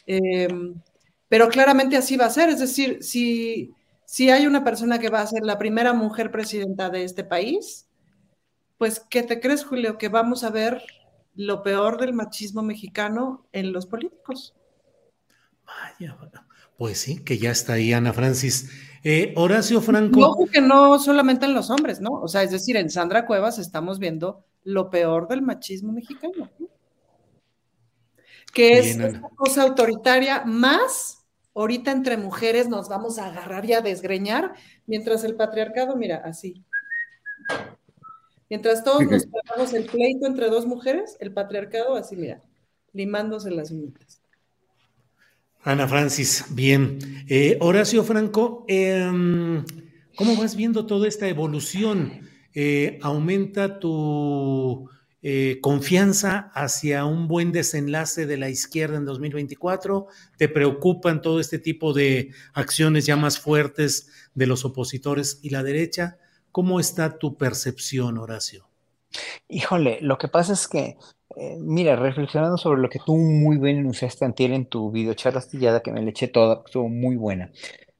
[0.06, 0.80] Em,
[1.28, 3.74] pero claramente así va a ser, es decir, si
[4.06, 7.88] si hay una persona que va a ser la primera mujer presidenta de este país,
[8.78, 9.98] pues, ¿qué te crees, Julio?
[9.98, 10.82] Que vamos a ver
[11.34, 14.54] lo peor del machismo mexicano en los políticos.
[15.66, 16.16] Vaya,
[16.76, 18.70] pues sí, que ya está ahí Ana Francis.
[19.02, 20.20] Eh, Horacio Franco.
[20.20, 22.12] Ojo que no solamente en los hombres, ¿no?
[22.12, 26.50] O sea, es decir, en Sandra Cuevas estamos viendo lo peor del machismo mexicano.
[28.52, 33.80] Que es una cosa autoritaria más ahorita entre mujeres nos vamos a agarrar y a
[33.80, 34.54] desgreñar,
[34.86, 36.62] mientras el patriarcado, mira, así.
[38.54, 42.40] Mientras todos nos pagamos el pleito entre dos mujeres, el patriarcado así, mira,
[42.92, 44.22] limándose las uñas.
[45.64, 47.00] Ana Francis, bien.
[47.28, 49.64] Eh, Horacio Franco, em,
[50.14, 52.20] ¿cómo vas viendo toda esta evolución?
[52.54, 54.88] Eh, ¿Aumenta tu
[55.20, 60.06] eh, confianza hacia un buen desenlace de la izquierda en 2024?
[60.38, 65.64] ¿Te preocupan todo este tipo de acciones ya más fuertes de los opositores y la
[65.64, 66.18] derecha?
[66.54, 68.68] ¿Cómo está tu percepción, Horacio?
[69.48, 70.96] Híjole, lo que pasa es que,
[71.34, 75.80] eh, mira, reflexionando sobre lo que tú muy bien enunciaste antier en tu videocharla astillada,
[75.80, 77.50] que me le eché toda, estuvo muy buena,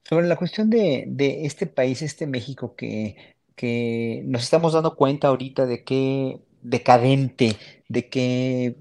[0.05, 1.05] sobre la cuestión de,
[1.45, 3.17] este país, este México, que,
[3.57, 7.57] que nos estamos dando cuenta ahorita de que decadente,
[7.89, 8.77] de que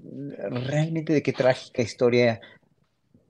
[0.50, 2.40] realmente de qué trágica historia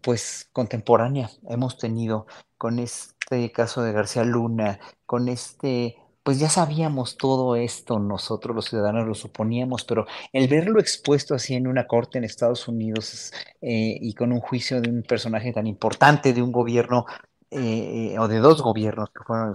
[0.02, 2.26] pues contemporánea hemos tenido
[2.58, 8.64] con este caso de García Luna, con este, pues ya sabíamos todo esto nosotros los
[8.64, 13.98] ciudadanos lo suponíamos, pero el verlo expuesto así en una corte en Estados Unidos eh,
[14.00, 17.04] y con un juicio de un personaje tan importante de un gobierno
[17.50, 19.50] eh, o de dos gobiernos, que fueron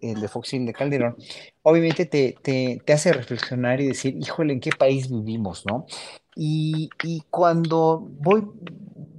[0.00, 1.16] el, de Fox y el de Calderón,
[1.62, 5.86] obviamente te, te, hace reflexionar y decir, híjole, ¿en qué país vivimos, no?
[6.34, 8.42] Y, y cuando voy,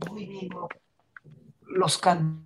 [0.10, 0.68] voy viendo
[1.62, 2.45] los cantos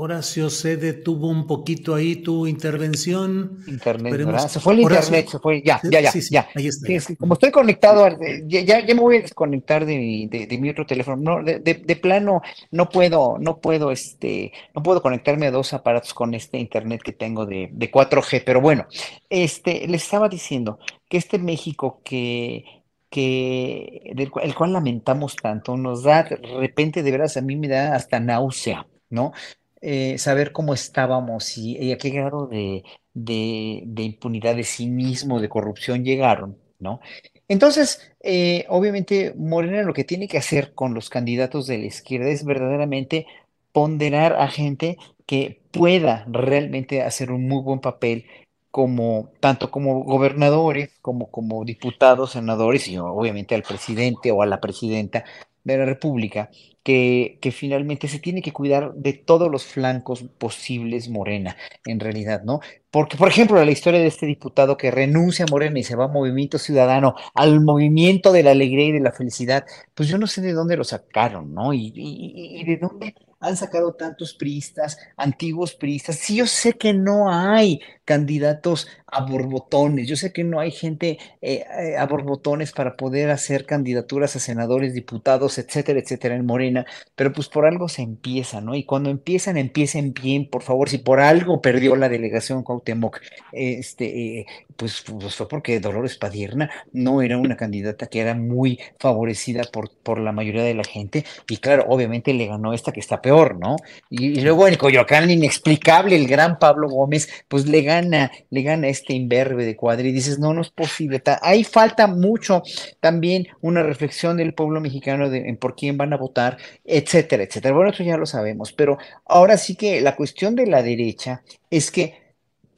[0.00, 3.64] Horacio, se detuvo un poquito ahí tu intervención.
[3.66, 6.48] Internet, Se fue el internet, se fue, ya, ya, ya, ya.
[6.54, 7.14] Ahí está.
[7.18, 8.08] como estoy conectado,
[8.46, 11.16] ya, ya, me voy a desconectar de mi, de, mi otro teléfono.
[11.16, 16.14] No, de, de, plano, no puedo, no puedo, este, no puedo conectarme a dos aparatos
[16.14, 18.86] con este internet que tengo de, de 4G, pero bueno,
[19.28, 26.04] este, les estaba diciendo que este México que, que, del el cual lamentamos tanto, nos
[26.04, 29.32] da, de repente, de veras, a mí me da hasta náusea, ¿no?
[29.80, 32.82] Eh, saber cómo estábamos y, a qué grado de,
[33.14, 37.00] de, impunidad, de cinismo, de corrupción llegaron, ¿no?
[37.46, 42.28] Entonces, eh, obviamente, Morena lo que tiene que hacer con los candidatos de la izquierda
[42.28, 43.26] es verdaderamente
[43.72, 48.26] ponderar a gente que pueda realmente hacer un muy buen papel
[48.70, 54.60] como tanto como gobernadores como como diputados, senadores y obviamente al presidente o a la
[54.60, 55.24] presidenta
[55.74, 56.50] de la República,
[56.82, 62.42] que, que finalmente se tiene que cuidar de todos los flancos posibles Morena, en realidad,
[62.44, 62.60] ¿no?
[62.90, 66.04] Porque, por ejemplo, la historia de este diputado que renuncia a Morena y se va
[66.06, 70.26] a Movimiento Ciudadano, al movimiento de la alegría y de la felicidad, pues yo no
[70.26, 71.74] sé de dónde lo sacaron, ¿no?
[71.74, 76.16] Y, y, y de dónde han sacado tantos priistas, antiguos priistas.
[76.16, 81.18] Sí, yo sé que no hay candidatos a borbotones, yo sé que no hay gente
[81.42, 86.86] eh, eh, a borbotones para poder hacer candidaturas a senadores, diputados, etcétera, etcétera, en Morena,
[87.14, 88.74] pero pues por algo se empieza, ¿no?
[88.74, 93.20] Y cuando empiezan, empiecen bien, por favor, si por algo perdió la delegación Cuauhtémoc,
[93.52, 98.78] este, eh, pues, pues, fue porque Dolores Padierna no era una candidata que era muy
[98.98, 103.00] favorecida por, por la mayoría de la gente, y claro, obviamente le ganó esta que
[103.00, 103.76] está peor, ¿no?
[104.08, 108.88] Y, y luego en Coyoacán, inexplicable, el gran Pablo Gómez, pues le gana, le gana
[108.88, 112.62] este imberbe de cuadri, dices, no, no es posible, ahí falta mucho
[113.00, 117.74] también una reflexión del pueblo mexicano de, en por quién van a votar, etcétera, etcétera.
[117.74, 121.90] Bueno, eso ya lo sabemos, pero ahora sí que la cuestión de la derecha es
[121.90, 122.27] que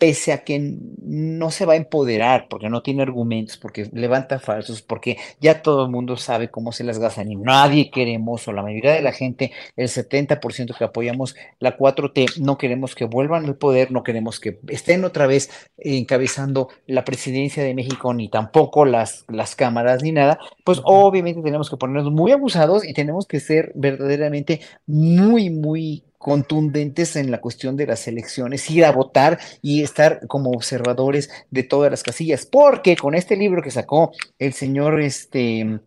[0.01, 4.81] pese a que no se va a empoderar, porque no tiene argumentos, porque levanta falsos,
[4.81, 8.63] porque ya todo el mundo sabe cómo se las gastan y nadie queremos, o la
[8.63, 13.57] mayoría de la gente, el 70% que apoyamos la 4T, no queremos que vuelvan al
[13.57, 19.27] poder, no queremos que estén otra vez encabezando la presidencia de México, ni tampoco las,
[19.29, 23.73] las cámaras, ni nada, pues obviamente tenemos que ponernos muy abusados y tenemos que ser
[23.75, 30.27] verdaderamente muy, muy contundentes en la cuestión de las elecciones, ir a votar y estar
[30.27, 35.81] como observadores de todas las casillas, porque con este libro que sacó el señor este,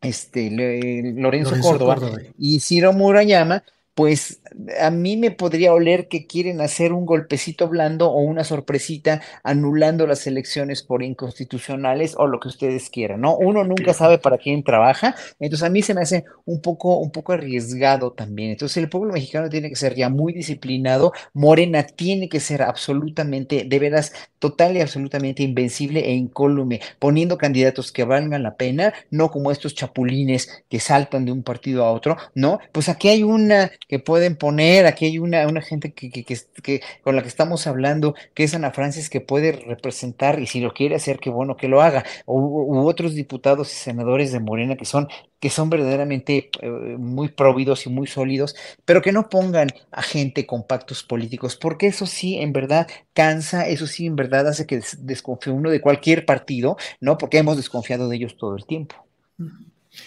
[0.00, 3.64] este Lorenzo, Lorenzo Córdoba, Córdoba, y Ciro Murayama,
[3.96, 4.40] pues
[4.80, 10.06] a mí me podría oler que quieren hacer un golpecito blando o una sorpresita anulando
[10.06, 13.36] las elecciones por inconstitucionales o lo que ustedes quieran, ¿no?
[13.36, 17.10] Uno nunca sabe para quién trabaja, entonces a mí se me hace un poco, un
[17.10, 18.50] poco arriesgado también.
[18.50, 23.64] Entonces el pueblo mexicano tiene que ser ya muy disciplinado, Morena tiene que ser absolutamente,
[23.64, 29.30] de veras, total y absolutamente invencible e incólume, poniendo candidatos que valgan la pena, no
[29.30, 32.58] como estos chapulines que saltan de un partido a otro, ¿no?
[32.72, 37.14] Pues aquí hay una que pueden poner, aquí hay una, una gente que, que, con
[37.14, 40.96] la que estamos hablando, que es Ana Francis, que puede representar, y si lo quiere
[40.96, 44.84] hacer, qué bueno que lo haga, u, u otros diputados y senadores de Morena que
[44.84, 45.06] son
[45.38, 50.44] que son verdaderamente eh, muy próvidos y muy sólidos, pero que no pongan a gente
[50.46, 54.80] con pactos políticos, porque eso sí, en verdad, cansa, eso sí, en verdad, hace que
[54.98, 57.16] desconfíe uno de cualquier partido, ¿no?
[57.18, 58.96] Porque hemos desconfiado de ellos todo el tiempo.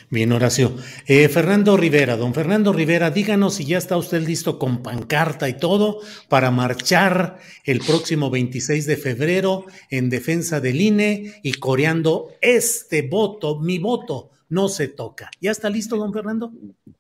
[0.10, 0.76] Bien, Horacio.
[1.08, 5.58] Eh, Fernando Rivera, don Fernando Rivera, díganos si ya está usted listo con pancarta y
[5.58, 13.04] todo para marchar el próximo 26 de febrero en defensa del INE y coreando este
[13.04, 15.30] voto, mi voto, no se toca.
[15.40, 16.52] ¿Ya está listo, don Fernando?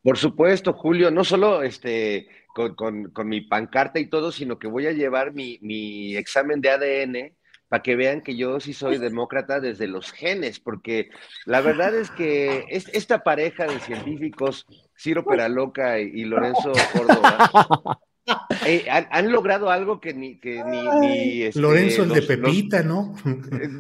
[0.03, 4.67] Por supuesto, Julio, no solo este, con, con, con mi pancarta y todo, sino que
[4.67, 7.35] voy a llevar mi, mi examen de ADN
[7.67, 11.09] para que vean que yo sí soy demócrata desde los genes, porque
[11.45, 14.65] la verdad es que es, esta pareja de científicos,
[14.97, 17.99] Ciro Peraloca y, y Lorenzo Córdoba,
[18.65, 20.39] eh, han, han, logrado algo que ni...
[20.39, 23.15] Que ni, ni este, Lorenzo el los, de Pepita, los, ¿no?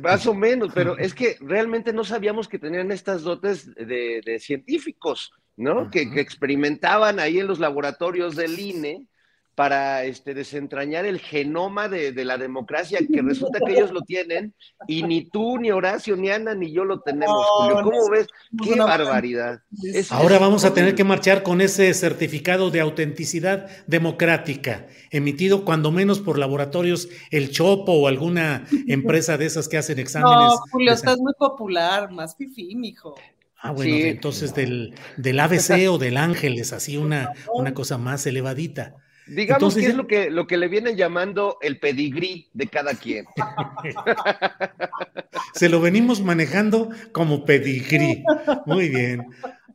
[0.01, 4.39] Más o menos, pero es que realmente no sabíamos que tenían estas dotes de, de
[4.39, 5.91] científicos, ¿no?
[5.91, 9.07] Que, que experimentaban ahí en los laboratorios del INE
[9.55, 14.53] para este, desentrañar el genoma de, de, la democracia, que resulta que ellos lo tienen,
[14.85, 17.81] y ni tú, ni Horacio, ni Ana, ni yo lo tenemos, Julio.
[17.83, 18.27] ¿Cómo ves?
[18.61, 19.61] ¡Qué barbaridad!
[19.81, 25.63] Es, Ahora es, vamos a tener que marchar con ese certificado de autenticidad democrática, emitido
[25.63, 30.35] cuando menos por laboratorios El Chopo o alguna empresa de esas que hacen exámenes.
[30.35, 33.15] No, Julio, estás muy popular, más fifí, mijo.
[33.61, 34.01] Ah, bueno, sí.
[34.03, 38.95] entonces del, del ABC o del Ángeles, así una, una cosa más elevadita.
[39.27, 42.93] Digamos Entonces, que es lo que, lo que le vienen llamando el pedigrí de cada
[42.93, 43.25] quien.
[45.53, 48.23] Se lo venimos manejando como pedigrí.
[48.65, 49.25] Muy bien.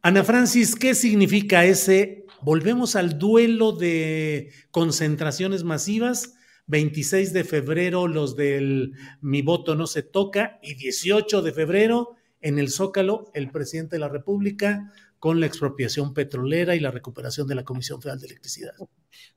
[0.03, 2.25] Ana Francis, ¿qué significa ese?
[2.43, 6.35] Volvemos al duelo de concentraciones masivas.
[6.69, 12.61] 26 de febrero los del Mi voto no se toca y 18 de febrero en
[12.61, 17.55] el Zócalo el presidente de la República con la expropiación petrolera y la recuperación de
[17.55, 18.73] la Comisión Federal de Electricidad.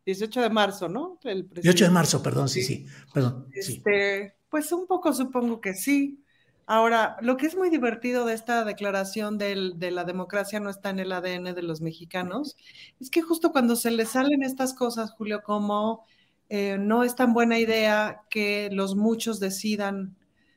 [0.05, 1.19] 18 de marzo, ¿no?
[1.23, 3.47] El 18 de marzo, perdón, sí, sí, perdón.
[3.51, 4.33] Este, sí.
[4.49, 6.23] Pues un poco supongo que sí.
[6.65, 10.89] Ahora, lo que es muy divertido de esta declaración del, de la democracia no está
[10.89, 12.55] en el ADN de los mexicanos,
[13.01, 16.05] es que justo cuando se les salen estas cosas, Julio, como
[16.47, 20.15] eh, no es tan buena idea que los muchos decidan,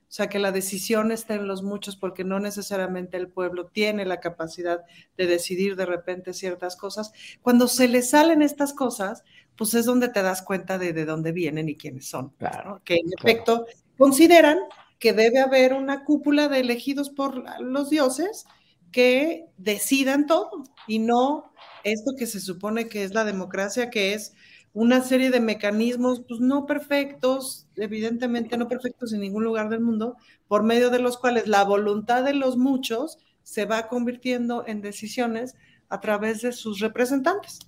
[0.08, 4.04] o sea, que la decisión esté en los muchos, porque no necesariamente el pueblo tiene
[4.04, 4.82] la capacidad
[5.16, 7.12] de decidir de repente ciertas cosas.
[7.42, 9.24] Cuando se les salen estas cosas,
[9.56, 12.30] pues es donde te das cuenta de, de dónde vienen y quiénes son.
[12.38, 13.66] Claro, que en efecto
[13.98, 14.58] consideran
[14.98, 18.46] que debe haber una cúpula de elegidos por los dioses
[18.92, 21.52] que decidan todo y no
[21.84, 24.34] esto que se supone que es la democracia, que es
[24.76, 30.18] una serie de mecanismos, pues no perfectos, evidentemente no perfectos en ningún lugar del mundo,
[30.48, 35.54] por medio de los cuales la voluntad de los muchos se va convirtiendo en decisiones
[35.88, 37.60] a través de sus representantes.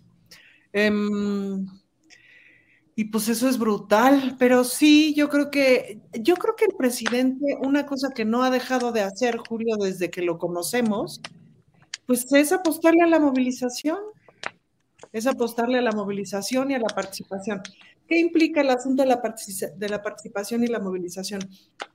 [0.75, 1.81] Um,
[2.95, 7.57] y pues eso es brutal, pero sí, yo creo que, yo creo que el presidente,
[7.63, 11.23] una cosa que no ha dejado de hacer, Julio, desde que lo conocemos,
[12.05, 13.99] pues es apostarle a la movilización,
[15.13, 17.63] es apostarle a la movilización y a la participación.
[18.09, 19.09] ¿Qué implica el asunto de
[19.89, 21.43] la, participación y la movilización?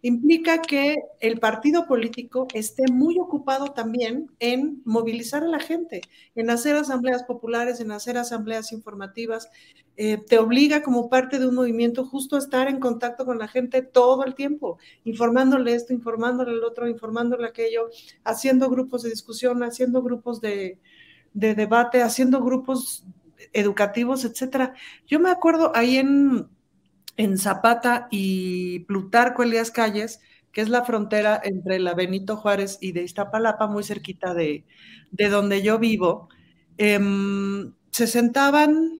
[0.04, 6.02] Implica que el partido político esté muy ocupado también en movilizar a la gente,
[6.36, 9.49] en hacer asambleas populares, en hacer asambleas informativas.
[9.97, 13.47] Eh, te obliga como parte de un movimiento justo a estar en contacto con la
[13.47, 17.89] gente todo el tiempo, informándole esto, informándole el otro, informándole aquello,
[18.23, 20.78] haciendo grupos de discusión, haciendo grupos de,
[21.33, 23.05] de debate, haciendo grupos
[23.53, 24.73] educativos, etcétera.
[25.07, 26.47] Yo me acuerdo ahí en,
[27.17, 32.91] en Zapata y Plutarco Elías Calles, que es la frontera entre la Benito Juárez y
[32.91, 34.65] de Iztapalapa, muy cerquita de,
[35.11, 36.29] de donde yo vivo,
[36.77, 36.99] eh,
[37.91, 38.99] se sentaban.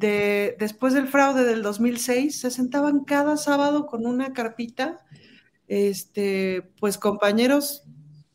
[0.00, 5.04] De, después del fraude del 2006, se sentaban cada sábado con una carpita,
[5.68, 7.84] este, pues compañeros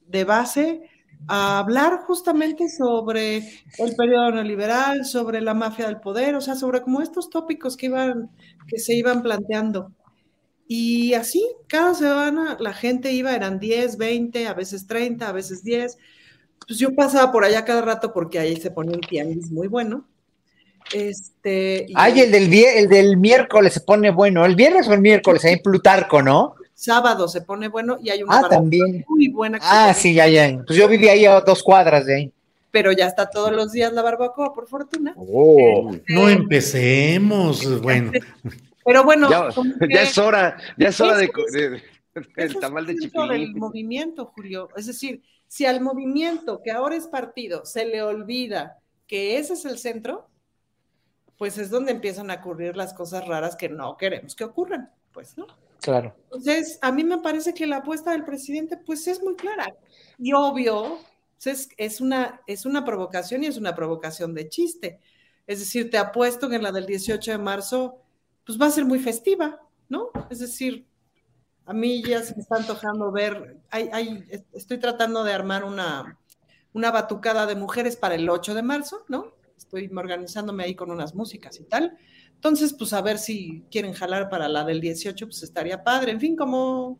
[0.05, 0.89] de base,
[1.27, 3.37] a hablar justamente sobre
[3.79, 7.87] el periodo neoliberal, sobre la mafia del poder, o sea, sobre como estos tópicos que,
[7.87, 8.29] iban,
[8.67, 9.91] que se iban planteando.
[10.67, 15.63] Y así, cada semana la gente iba, eran 10, 20, a veces 30, a veces
[15.63, 15.97] 10.
[16.67, 20.07] Pues yo pasaba por allá cada rato porque ahí se ponía un tianguis muy bueno.
[20.93, 24.45] Este, y Ay, el del, el del miércoles se pone bueno.
[24.45, 26.55] El viernes o el miércoles, ahí en Plutarco, ¿no?
[26.77, 29.05] sábado se pone bueno y hay una Ah, también.
[29.07, 29.59] muy buena.
[29.61, 30.61] Ah, sí, ya, ya.
[30.67, 32.31] Pues yo vivía ahí a dos cuadras de ahí.
[32.69, 35.13] Pero ya está todos los días la barbacoa, por fortuna.
[35.15, 35.95] Oh.
[36.09, 37.81] No empecemos.
[37.81, 38.11] Bueno,
[38.83, 41.81] Pero bueno, Ya, como ya que- es hora, ya es hora de, de-
[42.35, 43.57] Ese es tamal de el punto del chipilín.
[43.59, 44.67] movimiento, Julio.
[44.75, 49.63] Es decir, si al movimiento que ahora es partido se le olvida que ese es
[49.65, 50.27] el centro,
[51.37, 55.37] pues es donde empiezan a ocurrir las cosas raras que no queremos que ocurran, pues,
[55.37, 55.47] ¿no?
[55.81, 56.15] Claro.
[56.25, 59.75] Entonces, a mí me parece que la apuesta del presidente, pues, es muy clara.
[60.17, 60.99] Y obvio,
[61.43, 64.99] es, es, una, es una provocación y es una provocación de chiste.
[65.47, 68.01] Es decir, te apuesto que en la del 18 de marzo,
[68.45, 70.09] pues va a ser muy festiva, ¿no?
[70.29, 70.87] Es decir,
[71.65, 76.17] a mí ya se me está antojando ver, hay, hay, estoy tratando de armar una,
[76.73, 79.34] una batucada de mujeres para el 8 de marzo, ¿no?
[79.57, 81.97] estoy organizándome ahí con unas músicas y tal.
[82.35, 86.11] Entonces, pues a ver si quieren jalar para la del 18, pues estaría padre.
[86.11, 86.99] En fin, como,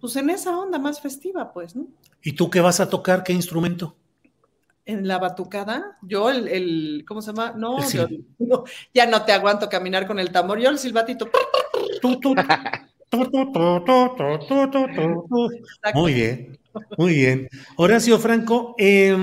[0.00, 1.88] pues en esa onda más festiva, pues, ¿no?
[2.22, 3.24] ¿Y tú qué vas a tocar?
[3.24, 3.96] ¿Qué instrumento?
[4.84, 7.52] En la batucada, yo el, el ¿cómo se llama?
[7.56, 7.76] No,
[8.94, 11.28] ya no te aguanto caminar con el tambor, yo el silbatito.
[15.94, 16.58] Muy bien,
[16.96, 17.48] muy bien.
[17.76, 19.16] Horacio Franco, eh,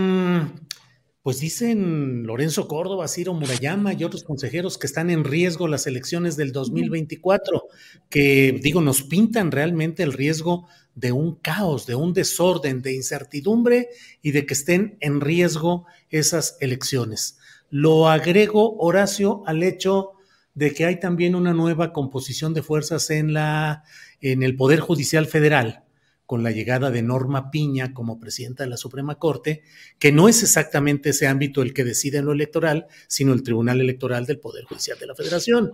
[1.26, 6.38] pues dicen Lorenzo Córdoba, Ciro Murayama y otros consejeros que están en riesgo las elecciones
[6.38, 7.64] del 2024,
[8.12, 13.90] que digo, nos pintan realmente el riesgo de un caos, de un desorden, de incertidumbre
[14.22, 17.40] y de que estén en riesgo esas elecciones.
[17.72, 20.12] Lo agrego, Horacio, al hecho
[20.54, 23.84] de que hay también una nueva composición de fuerzas en, la,
[24.22, 25.85] en el Poder Judicial Federal,
[26.26, 29.64] con la llegada de Norma Piña como presidenta de la Suprema Corte,
[30.00, 33.82] que no es exactamente ese ámbito el que decide en lo electoral, sino el Tribunal
[33.82, 35.74] Electoral del Poder Judicial de la Federación.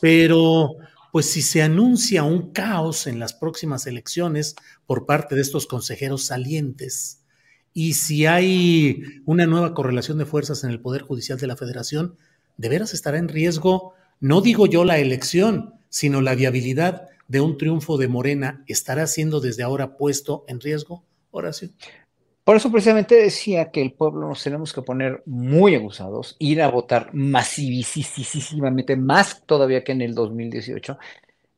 [0.00, 0.76] Pero,
[1.12, 6.24] pues si se anuncia un caos en las próximas elecciones por parte de estos consejeros
[6.24, 7.20] salientes,
[7.74, 12.16] y si hay una nueva correlación de fuerzas en el Poder Judicial de la Federación,
[12.58, 17.56] de veras estará en riesgo no digo yo la elección, sino la viabilidad de un
[17.56, 21.70] triunfo de Morena estará siendo desde ahora puesto en riesgo, Horacio.
[22.44, 26.68] Por eso precisamente decía que el pueblo nos tenemos que poner muy abusados, ir a
[26.68, 30.98] votar masivísimamente, más todavía que en el 2018,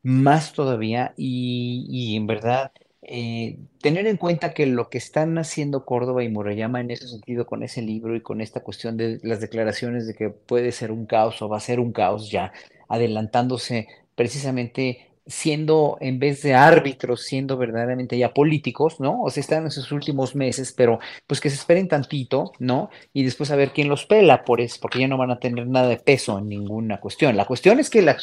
[0.03, 2.71] más todavía, y, en verdad
[3.01, 7.45] eh, tener en cuenta que lo que están haciendo Córdoba y Murayama en ese sentido
[7.45, 11.05] con ese libro y con esta cuestión de las declaraciones de que puede ser un
[11.05, 12.53] caos o va a ser un caos ya,
[12.87, 19.23] adelantándose precisamente siendo, en vez de árbitros, siendo verdaderamente ya políticos, ¿no?
[19.23, 22.89] O sea, están en sus últimos meses, pero pues que se esperen tantito, ¿no?
[23.11, 25.67] Y después a ver quién los pela por eso, porque ya no van a tener
[25.67, 27.35] nada de peso en ninguna cuestión.
[27.35, 28.17] La cuestión es que la,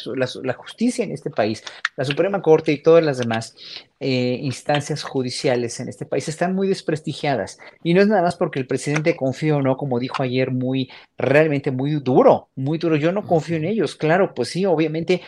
[0.55, 1.63] justicia en este país,
[1.97, 3.55] la Suprema Corte y todas las demás
[3.99, 7.59] eh, instancias judiciales en este país están muy desprestigiadas.
[7.83, 10.89] Y no es nada más porque el presidente confío o no, como dijo ayer, muy,
[11.17, 12.95] realmente muy duro, muy duro.
[12.95, 15.21] Yo no confío en ellos, claro, pues sí, obviamente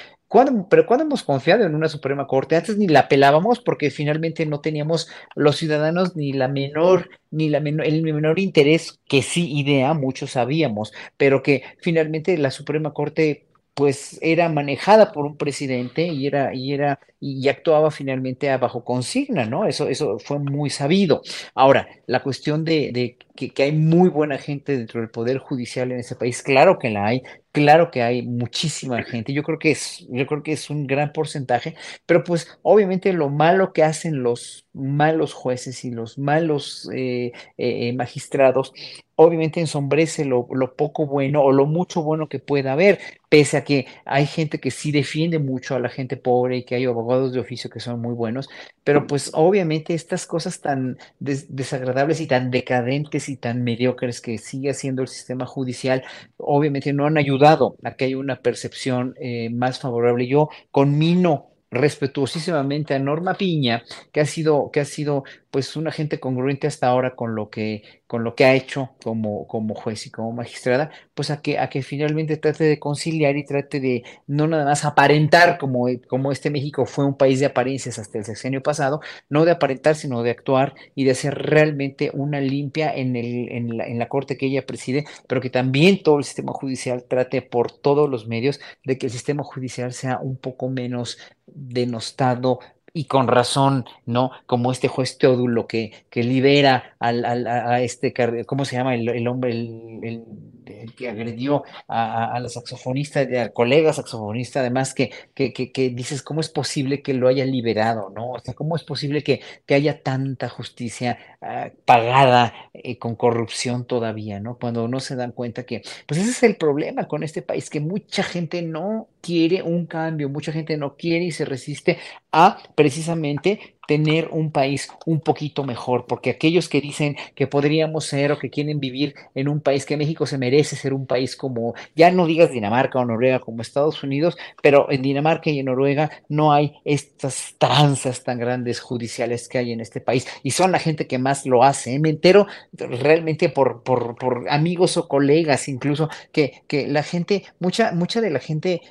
[0.70, 2.56] pero ¿cuándo hemos confiado en una Suprema Corte?
[2.56, 7.60] Antes ni la pelábamos porque finalmente no teníamos los ciudadanos ni la menor, ni la
[7.60, 13.46] menor, el menor interés, que sí idea, muchos sabíamos, pero que finalmente la Suprema Corte
[13.76, 19.46] pues era manejada por un presidente y era, y era, y actuaba finalmente bajo consigna,
[19.46, 19.68] ¿no?
[19.68, 21.22] Eso, eso fue muy sabido.
[21.54, 26.16] Ahora, la cuestión de, que, hay muy buena gente dentro del Poder Judicial en ese
[26.16, 27.24] país, claro que la hay,
[27.56, 31.14] Claro que hay muchísima gente, yo creo que es, yo creo que es un gran
[31.14, 31.76] porcentaje,
[32.06, 37.94] pero pues obviamente lo malo que hacen los malos jueces y los malos eh, eh,
[37.94, 38.74] magistrados,
[39.16, 40.46] obviamente ensombrece lo,
[40.76, 43.00] poco bueno o lo mucho bueno que pueda haber,
[43.30, 46.76] pese a que hay gente que sí defiende mucho a la gente pobre y que
[46.76, 48.50] hay abogados de oficio que son muy buenos,
[48.84, 54.72] pero pues obviamente estas cosas tan desagradables y tan decadentes y tan mediocres que sigue
[54.72, 56.04] haciendo el sistema judicial,
[56.36, 60.28] obviamente no han ayudado a que haya una percepción eh, más favorable.
[60.28, 65.24] Yo conmino respetuosísimamente a Norma Piña, que ha sido, que ha sido
[65.56, 69.48] pues una gente congruente hasta ahora con lo que, con lo que ha hecho como,
[69.48, 73.46] como juez y como magistrada, pues a que, a que finalmente trate de conciliar y
[73.46, 78.00] trate de no nada más aparentar como, como este México fue un país de apariencias
[78.00, 79.00] hasta el sexenio pasado,
[79.30, 83.78] no de aparentar, sino de actuar y de hacer realmente una limpia en, el, en,
[83.78, 87.42] la, en la corte que ella preside, pero que también todo el sistema judicial trate
[87.42, 92.60] por todos los medios de que el sistema judicial sea un poco menos denostado,
[92.96, 94.32] y con razón, ¿no?
[94.46, 98.14] Como este juez Teodulo que, que libera al, al, a este,
[98.46, 98.96] ¿cómo se llama?
[98.96, 100.24] El, el hombre, el,
[100.66, 105.90] el, que agredió a, a, la saxofonista, al colega saxofonista, además que, que, que, que,
[105.90, 108.32] dices, ¿cómo es posible que lo haya liberado, ¿no?
[108.32, 109.42] O sea, ¿cómo es posible que,
[109.76, 114.58] haya tanta justicia uh, pagada eh, con corrupción todavía, ¿no?
[114.58, 117.82] Cuando no se dan cuenta que, pues ese es el problema con este país, que
[117.82, 121.98] mucha gente no quiere un cambio, mucha gente no quiere y se resiste
[122.36, 128.32] a precisamente tener un país un poquito mejor, porque aquellos que dicen que podríamos ser
[128.32, 131.76] o que quieren vivir en un país, que México se merece ser un país como,
[131.96, 136.10] ya no digas Dinamarca o Noruega como Estados Unidos, pero en Dinamarca y en Noruega
[136.28, 140.80] no hay estas tranzas tan grandes judiciales que hay en este país y son la
[140.80, 141.96] gente que más lo hace.
[141.96, 142.00] ¿eh?
[142.00, 147.92] Me entero realmente por, por, por amigos o colegas incluso que, que la gente, mucha,
[147.94, 148.82] mucha de la gente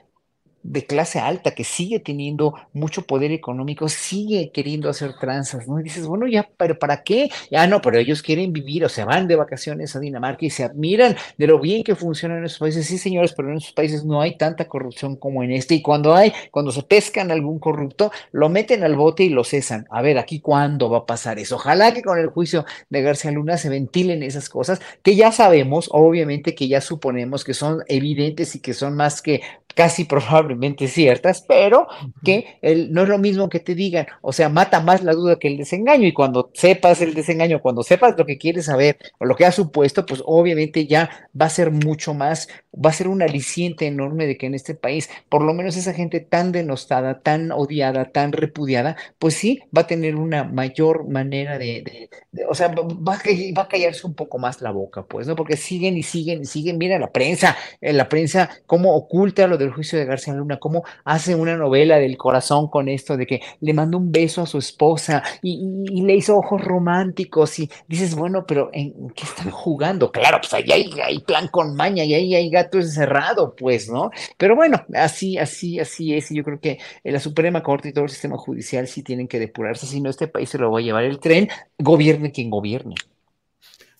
[0.64, 5.78] de clase alta que sigue teniendo mucho poder económico, sigue queriendo hacer tranzas, ¿no?
[5.78, 7.30] Y dices, bueno, ya, pero ¿para qué?
[7.50, 10.64] Ya no, pero ellos quieren vivir o se van de vacaciones a Dinamarca y se
[10.64, 12.86] admiran de lo bien que funcionan en esos países.
[12.86, 15.74] Sí, señores, pero en esos países no hay tanta corrupción como en este.
[15.74, 19.86] Y cuando hay, cuando se pescan algún corrupto, lo meten al bote y lo cesan.
[19.90, 21.56] A ver, aquí cuándo va a pasar eso.
[21.56, 25.88] Ojalá que con el juicio de García Luna se ventilen esas cosas que ya sabemos,
[25.92, 29.42] obviamente que ya suponemos que son evidentes y que son más que
[29.74, 31.86] casi probablemente ciertas, pero
[32.24, 35.38] que el, no es lo mismo que te digan, o sea, mata más la duda
[35.38, 39.24] que el desengaño y cuando sepas el desengaño, cuando sepas lo que quieres saber o
[39.24, 41.10] lo que has supuesto, pues obviamente ya
[41.40, 44.74] va a ser mucho más, va a ser un aliciente enorme de que en este
[44.74, 49.82] país, por lo menos esa gente tan denostada, tan odiada, tan repudiada, pues sí, va
[49.82, 52.08] a tener una mayor manera de,
[52.48, 53.22] o sea, va a,
[53.56, 55.36] va a callarse un poco más la boca, pues, ¿no?
[55.36, 59.58] Porque siguen y siguen y siguen, mira la prensa, en la prensa, cómo oculta lo
[59.64, 63.40] del juicio de García Luna, cómo hace una novela del corazón con esto de que
[63.60, 68.44] le mandó un beso a su esposa y, le hizo ojos románticos y dices, bueno,
[68.46, 70.12] pero ¿en qué están jugando?
[70.12, 74.10] Claro, pues ahí hay, plan con maña y ahí hay gato encerrado, pues, ¿no?
[74.36, 76.30] Pero bueno, así, así, así es.
[76.30, 79.38] Y yo creo que la Suprema Corte y todo el sistema judicial sí tienen que
[79.38, 81.48] depurarse, si no este país se lo va a llevar el tren,
[81.78, 82.94] gobierne quien gobierne.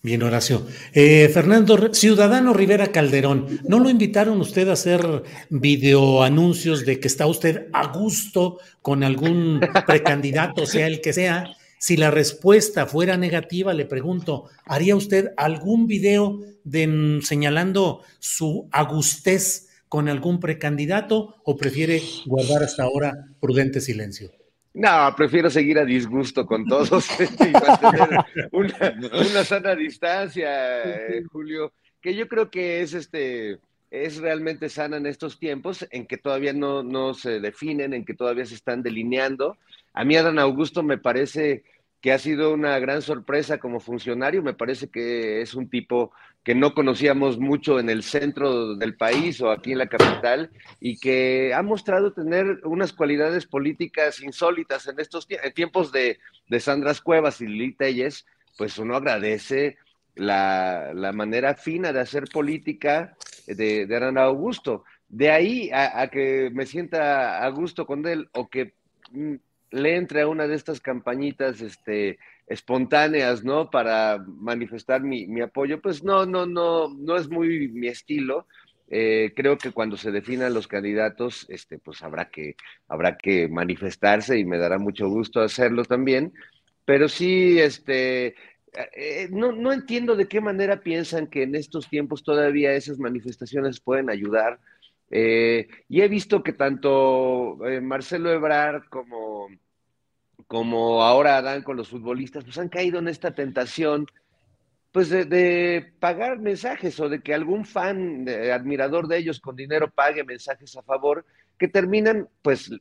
[0.05, 0.67] Bien, Horacio.
[0.93, 7.25] Eh, Fernando, Ciudadano Rivera Calderón, ¿no lo invitaron usted a hacer videoanuncios de que está
[7.25, 11.55] usted a gusto con algún precandidato, sea el que sea?
[11.79, 19.69] Si la respuesta fuera negativa, le pregunto, ¿haría usted algún video de, señalando su agustez
[19.89, 24.29] con algún precandidato o prefiere guardar hasta ahora prudente silencio?
[24.75, 31.71] No, prefiero seguir a disgusto con todos y mantener una, sana distancia, eh, Julio,
[32.01, 33.59] que yo creo que es este
[33.89, 38.13] es realmente sana en estos tiempos en que todavía no, no se definen, en que
[38.13, 39.57] todavía se están delineando.
[39.93, 41.63] A mí Adán Augusto me parece
[42.01, 44.43] que ha sido una gran sorpresa como funcionario.
[44.43, 46.11] Me parece que es un tipo
[46.45, 50.99] que no conocíamos mucho en el centro del país o aquí en la capital y
[50.99, 57.41] que ha mostrado tener unas cualidades políticas insólitas en estos tiempos de, de Sandras Cuevas
[57.41, 58.27] y Lili Telles,
[58.59, 59.77] pues uno agradece
[60.13, 63.17] la, manera fina de hacer política
[63.47, 64.83] de, de Augusto.
[65.09, 68.75] De ahí a, a, que me sienta a gusto con él o que
[69.11, 69.35] mm,
[69.75, 72.17] le entre a una de estas campañitas este,
[72.47, 73.69] espontáneas, ¿no?
[73.69, 78.47] Para manifestar mi, apoyo, pues no, no, no, no es muy mi estilo.
[78.87, 82.55] Eh, creo que cuando se definan los candidatos, este, pues habrá que,
[82.87, 86.33] habrá que manifestarse y me dará mucho gusto hacerlo también.
[86.85, 88.35] Pero sí, este,
[88.95, 93.79] eh, no, no entiendo de qué manera piensan que en estos tiempos todavía esas manifestaciones
[93.79, 94.59] pueden ayudar.
[95.09, 99.47] Eh, y he visto que tanto Marcelo Ebrard como
[100.47, 104.07] como ahora dan con los futbolistas, pues han caído en esta tentación
[104.91, 110.23] pues de, pagar mensajes o de que algún fan, admirador de ellos con dinero pague
[110.23, 111.25] mensajes a favor,
[111.59, 112.71] que terminan pues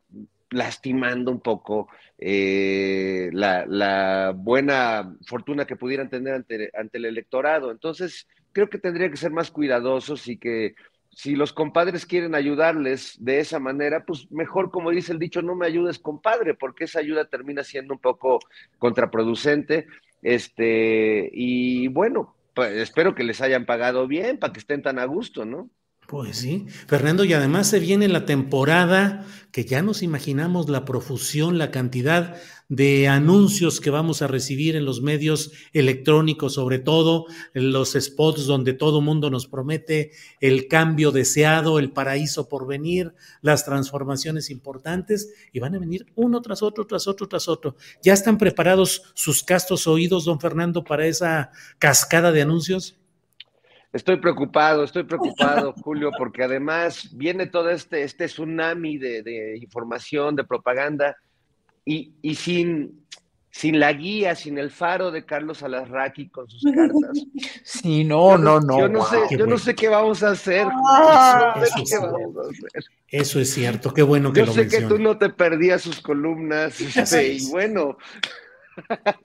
[0.50, 1.88] lastimando un poco
[2.18, 7.72] eh, la, buena fortuna que pudieran tener ante, ante el electorado.
[7.72, 10.76] Entonces, creo que tendría que ser más cuidadosos y que
[11.16, 15.54] si los compadres quieren ayudarles de esa manera, pues mejor, como dice el dicho, no
[15.54, 18.40] me ayudes, compadre, porque esa ayuda termina siendo un poco
[18.78, 19.86] contraproducente.
[20.22, 25.04] Este, y bueno, pues, espero que les hayan pagado bien para que estén tan a
[25.04, 25.70] gusto, ¿no?
[26.06, 31.56] Pues sí, Fernando, y además se viene la temporada que ya nos imaginamos la profusión,
[31.56, 32.36] la cantidad
[32.68, 38.46] de anuncios que vamos a recibir en los medios electrónicos, sobre todo en los spots
[38.46, 45.32] donde todo mundo nos promete el cambio deseado, el paraíso por venir, las transformaciones importantes,
[45.52, 47.76] y van a venir uno tras otro, tras otro, tras otro.
[48.02, 52.98] ¿Ya están preparados sus castos oídos, don Fernando, para esa cascada de anuncios?
[53.94, 60.42] Estoy preocupado, estoy preocupado, Julio, porque además viene todo este, este tsunami de, información, de
[60.42, 61.16] propaganda,
[61.84, 63.06] y, sin,
[63.50, 67.24] sin la guía, sin el faro de Carlos Alarraqui con sus cartas.
[67.62, 68.80] Sí, no, no, no.
[68.80, 70.66] Yo no, sé, yo no sé qué vamos a hacer.
[73.06, 75.82] eso, es cierto, qué bueno que yo lo Yo sé que tú no te perdías
[75.82, 77.96] sus columnas, este, y bueno,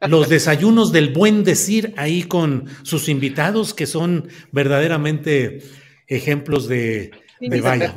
[0.08, 5.62] los desayunos del buen decir ahí con sus invitados, que son verdaderamente
[6.08, 7.96] ejemplos de, de vaya.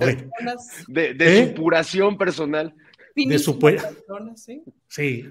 [0.88, 1.48] De, ¿Eh?
[1.48, 2.74] supuración personal.
[3.14, 3.58] De su
[4.36, 4.62] ¿sí?
[4.88, 5.28] sí.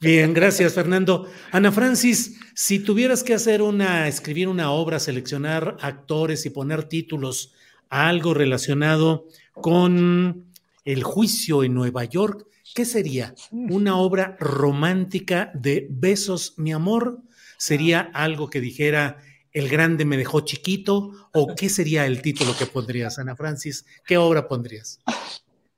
[0.00, 1.28] Bien, gracias, Fernando.
[1.52, 7.54] Ana Francis, si tuvieras que hacer una, escribir una obra, seleccionar actores y poner títulos
[7.88, 10.46] a algo relacionado con
[10.84, 13.34] el juicio en Nueva York, ¿Qué sería?
[13.50, 17.22] ¿Una obra romántica de besos, mi amor?
[17.58, 19.18] ¿Sería algo que dijera
[19.52, 21.12] El grande me dejó chiquito?
[21.32, 23.84] ¿O qué sería el título que pondrías, Ana Francis?
[24.06, 25.00] ¿Qué obra pondrías?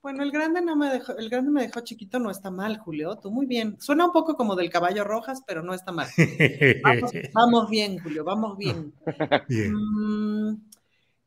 [0.02, 3.16] Bueno, el grande no me dejó, el grande me dejó chiquito, no está mal, Julio.
[3.16, 3.76] Tú muy bien.
[3.80, 6.08] Suena un poco como del caballo rojas, pero no está mal.
[7.32, 8.92] Vamos, bien, Julio, vamos bien.
[9.48, 9.74] bien.
[9.74, 10.71] Mm,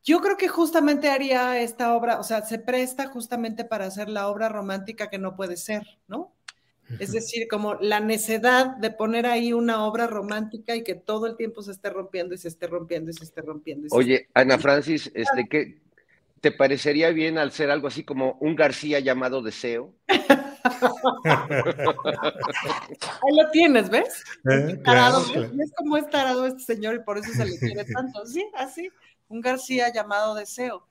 [0.06, 4.28] Yo creo que justamente haría esta obra, o sea, se presta justamente para hacer la
[4.28, 6.32] obra romántica que no puede ser, ¿no?
[7.00, 11.36] Es decir, como la necedad de poner ahí una obra romántica y que todo el
[11.36, 13.88] tiempo se esté rompiendo y se esté rompiendo y se esté rompiendo.
[13.90, 15.80] Oye, Ana Francis, este, ¿qué,
[16.40, 19.92] ¿te parecería bien al ser algo así como un García llamado Deseo?
[20.06, 20.20] Ahí
[23.36, 24.22] lo tienes, ¿ves?
[24.48, 25.72] Eh, tarado, ¿ves?
[25.76, 28.24] cómo es tarado este señor y por eso se le quiere tanto?
[28.24, 28.92] Sí, así
[29.28, 30.86] un García llamado Deseo.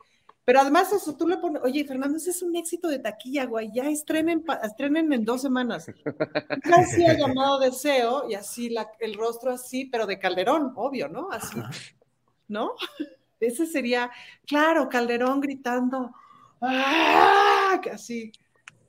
[0.46, 3.72] Pero además eso, tú le pones, oye, Fernando, ese es un éxito de taquilla, güey,
[3.74, 5.88] ya estrenen, estrenen en dos semanas.
[6.06, 11.32] Un García llamado Deseo, y así la, el rostro así, pero de Calderón, obvio, ¿no?
[11.32, 11.58] Así,
[12.48, 12.74] ¿no?
[13.40, 14.12] Ese sería,
[14.46, 16.14] claro, Calderón gritando,
[16.62, 17.82] ¡ah!
[17.92, 18.32] Así,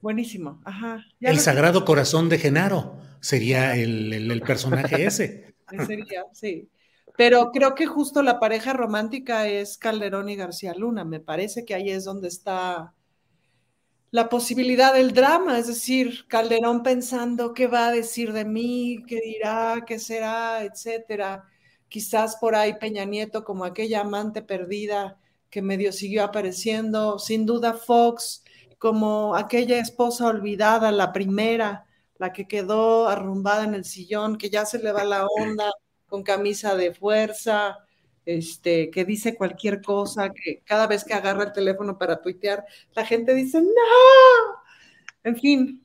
[0.03, 1.05] buenísimo, ajá.
[1.21, 5.55] el Sagrado Corazón de Genaro sería el, el personaje ese.
[5.87, 6.69] Sería, sí.
[7.17, 11.05] Pero creo que justo la pareja romántica es Calderón y García Luna.
[11.05, 12.95] Me parece que ahí es donde está
[14.11, 19.21] la posibilidad del drama, es decir, Calderón pensando qué va a decir de mí, qué
[19.21, 21.45] dirá, qué será, etcétera.
[21.89, 25.19] Quizás por ahí Peña Nieto como aquella amante perdida
[25.51, 28.43] que medio siguió apareciendo, sin duda Fox
[28.79, 31.87] como aquella esposa olvidada, la primera,
[32.19, 35.71] la que quedó arrumbada en el sillón, que ya se le va la onda
[36.23, 37.79] camisa de fuerza,
[38.25, 42.65] este, que dice cualquier cosa, que cada vez que agarra el teléfono para tuitear,
[42.95, 43.69] la gente dice, no.
[45.25, 45.85] En fin,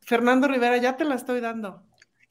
[0.00, 1.82] Fernando Rivera, ya te la estoy dando.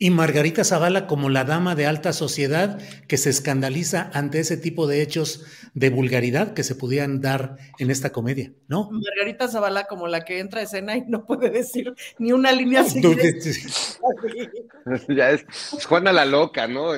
[0.03, 2.77] Y Margarita Zavala como la dama de alta sociedad
[3.07, 5.45] que se escandaliza ante ese tipo de hechos
[5.75, 8.89] de vulgaridad que se pudieran dar en esta comedia, ¿no?
[8.91, 12.83] Margarita Zavala como la que entra a escena y no puede decir ni una línea
[15.07, 15.45] ya es,
[15.87, 16.89] Juana la loca, ¿no?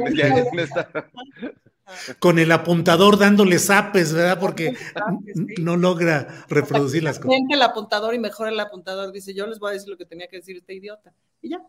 [2.18, 4.40] Con el apuntador dándole zapes, ¿verdad?
[4.40, 4.76] Porque
[5.60, 7.40] no logra reproducir las cosas.
[7.48, 10.28] el apuntador y mejor el apuntador dice, yo les voy a decir lo que tenía
[10.28, 11.14] que decir este idiota.
[11.44, 11.60] Y ya.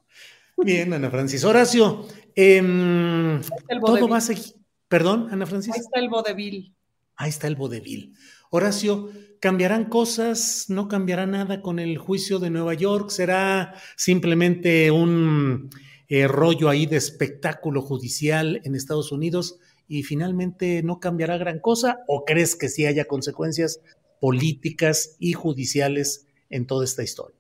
[0.57, 1.45] Bien, Ana Francis.
[1.45, 3.41] Horacio, em,
[3.85, 4.55] todo va a seguir.
[4.89, 5.75] Perdón, Ana Francis.
[5.75, 6.75] Ahí está el vodevil.
[7.17, 8.15] Ahí está el vodevil.
[8.51, 10.67] Horacio, ¿cambiarán cosas?
[10.69, 13.11] ¿No cambiará nada con el juicio de Nueva York?
[13.11, 15.71] ¿Será simplemente un
[16.09, 22.01] eh, rollo ahí de espectáculo judicial en Estados Unidos y finalmente no cambiará gran cosa?
[22.07, 23.81] ¿O crees que sí haya consecuencias
[24.21, 27.37] políticas y judiciales en toda esta historia?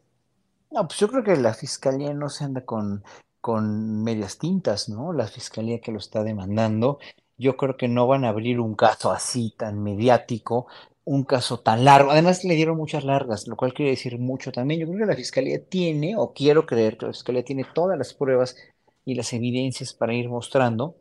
[0.76, 3.02] No, pues yo creo que la fiscalía no se anda con,
[3.40, 5.14] con medias tintas, ¿no?
[5.14, 6.98] La fiscalía que lo está demandando,
[7.38, 10.66] yo creo que no van a abrir un caso así tan mediático,
[11.04, 12.10] un caso tan largo.
[12.10, 14.80] Además, le dieron muchas largas, lo cual quiere decir mucho también.
[14.80, 18.12] Yo creo que la fiscalía tiene, o quiero creer que la fiscalía tiene todas las
[18.12, 18.54] pruebas
[19.06, 20.96] y las evidencias para ir mostrando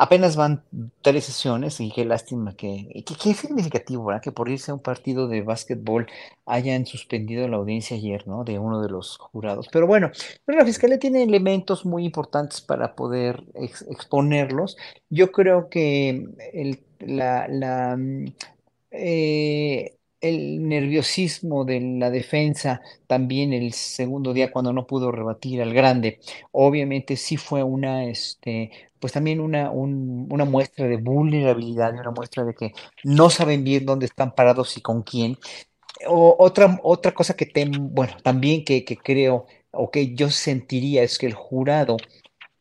[0.00, 0.62] Apenas van
[1.02, 4.22] tres sesiones y qué lástima que, qué significativo, ¿verdad?
[4.22, 6.06] Que por irse a un partido de básquetbol
[6.46, 8.44] hayan suspendido la audiencia ayer, ¿no?
[8.44, 9.68] De uno de los jurados.
[9.72, 10.12] Pero bueno,
[10.44, 14.76] pero la fiscalía tiene elementos muy importantes para poder exponerlos.
[15.10, 18.26] Yo creo que el, la, la mm,
[18.92, 25.72] eh, el nerviosismo de la defensa también el segundo día cuando no pudo rebatir al
[25.72, 26.20] grande,
[26.52, 32.54] obviamente sí fue una, este, pues también una, una muestra de vulnerabilidad una muestra de
[32.54, 32.72] que
[33.04, 35.38] no saben bien dónde están parados y con quién.
[36.06, 37.50] O, otra, otra cosa que,
[37.80, 41.96] bueno, también que, que creo o que yo sentiría es que el jurado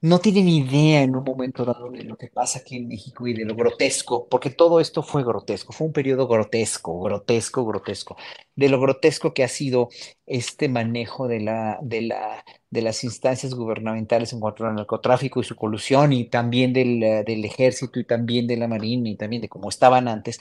[0.02, 3.34] no tienen idea en un momento dado de lo que pasa aquí en México y
[3.34, 8.16] de lo grotesco, porque todo esto fue grotesco, fue un periodo grotesco, grotesco, grotesco,
[8.56, 9.90] de lo grotesco que ha sido
[10.28, 15.44] este manejo de la, de la, de las instancias gubernamentales en cuanto al narcotráfico y
[15.44, 19.50] su colusión, y también del, del ejército, y también de la marina, y también de
[19.50, 20.40] cómo estaban antes,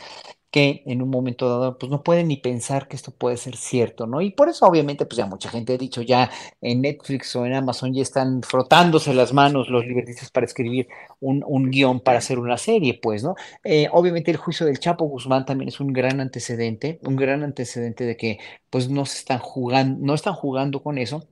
[0.56, 4.06] que en un momento dado pues no pueden ni pensar que esto puede ser cierto,
[4.06, 4.22] ¿no?
[4.22, 6.30] Y por eso obviamente pues ya mucha gente ha dicho ya
[6.62, 10.88] en Netflix o en Amazon ya están frotándose las manos los libertistas para escribir
[11.20, 13.34] un, un guion para hacer una serie, pues, ¿no?
[13.64, 18.04] Eh, obviamente el juicio del Chapo Guzmán también es un gran antecedente, un gran antecedente
[18.06, 18.38] de que
[18.70, 21.28] pues no se están jugando, no están jugando con eso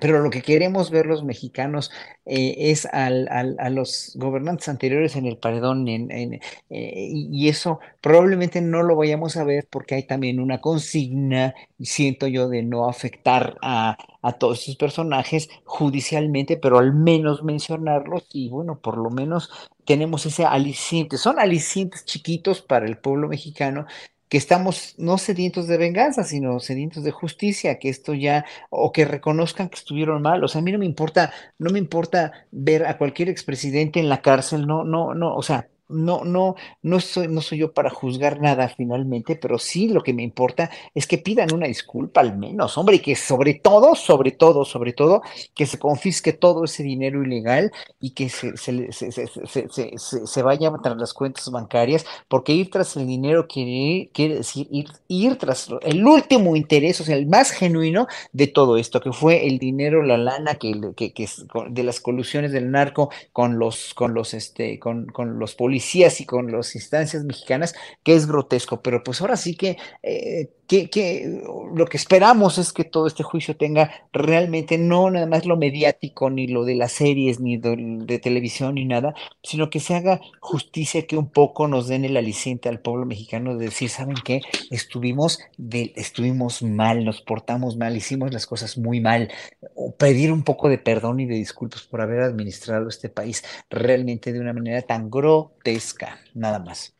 [0.00, 1.90] pero lo que queremos ver los mexicanos
[2.26, 6.40] eh, es al, a los gobernantes anteriores en el paredón en, eh,
[6.70, 12.48] y eso probablemente no lo vayamos a ver porque hay también una consigna, siento yo,
[12.48, 18.80] de no afectar a, a todos esos personajes judicialmente, pero al menos mencionarlos y bueno,
[18.80, 19.50] por lo menos
[19.84, 21.18] tenemos ese aliciente.
[21.18, 23.86] Son alicientes chiquitos para el pueblo mexicano
[24.28, 29.04] que estamos no sedientos de venganza, sino sedientos de justicia, que esto ya, o que
[29.04, 30.42] reconozcan que estuvieron mal.
[30.44, 34.08] O sea, a mí no me importa, no me importa ver a cualquier expresidente en
[34.08, 37.90] la cárcel, no, no, no, o sea, no, no, no soy, no soy yo para
[37.90, 42.38] juzgar nada finalmente, pero sí lo que me importa es que pidan una disculpa al
[42.38, 45.22] menos, hombre, y que sobre todo, sobre todo, sobre todo,
[45.54, 47.70] que se confisque todo ese dinero ilegal
[48.00, 53.06] y que se, se, se, se, vaya tras las cuentas bancarias, porque ir tras el
[53.06, 58.06] dinero quiere, quiere decir ir, ir tras el último interés, o sea, el más genuino
[58.32, 61.28] de todo esto, que fue el dinero, la lana que, que, que
[61.68, 65.73] de las colusiones del narco con los, con los, este, con, con los políticos
[66.20, 70.88] y con las instancias mexicanas, que es grotesco, pero pues ahora sí que, eh, que,
[70.90, 71.42] que,
[71.74, 76.30] lo que esperamos es que todo este juicio tenga realmente no nada más lo mediático,
[76.30, 80.20] ni lo de las series, ni de, de televisión, ni nada, sino que se haga
[80.40, 84.40] justicia, que un poco nos den el aliciente al pueblo mexicano de decir, ¿saben qué?
[84.70, 89.30] Estuvimos, de, estuvimos mal, nos portamos mal, hicimos las cosas muy mal,
[89.74, 94.32] o pedir un poco de perdón y de disculpas por haber administrado este país realmente
[94.32, 96.93] de una manera tan grotesca nada más.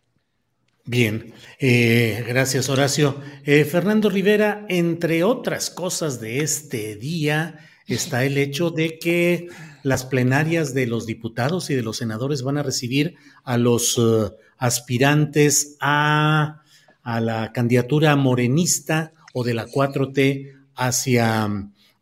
[0.87, 3.19] Bien, eh, gracias Horacio.
[3.45, 9.49] Eh, Fernando Rivera, entre otras cosas de este día, está el hecho de que
[9.83, 13.15] las plenarias de los diputados y de los senadores van a recibir
[13.45, 16.61] a los uh, aspirantes a,
[17.03, 21.49] a, la candidatura morenista o de la 4T hacia,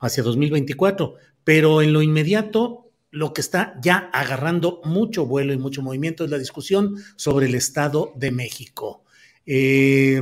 [0.01, 1.15] hacia 2024.
[1.45, 2.82] Pero en lo inmediato,
[3.13, 7.55] lo que está ya agarrando mucho vuelo y mucho movimiento es la discusión sobre el
[7.55, 9.05] Estado de México.
[9.45, 10.21] Eh,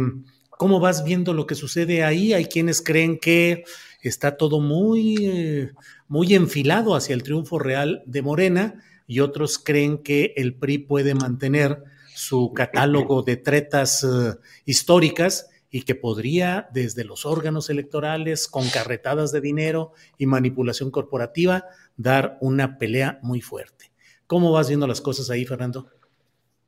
[0.50, 2.34] ¿Cómo vas viendo lo que sucede ahí?
[2.34, 3.64] Hay quienes creen que
[4.02, 5.70] está todo muy, eh,
[6.08, 11.14] muy enfilado hacia el triunfo real de Morena y otros creen que el PRI puede
[11.14, 11.84] mantener
[12.14, 19.30] su catálogo de tretas uh, históricas y que podría desde los órganos electorales con carretadas
[19.30, 21.64] de dinero y manipulación corporativa
[22.00, 23.90] dar una pelea muy fuerte.
[24.26, 25.90] ¿Cómo vas viendo las cosas ahí, Fernando?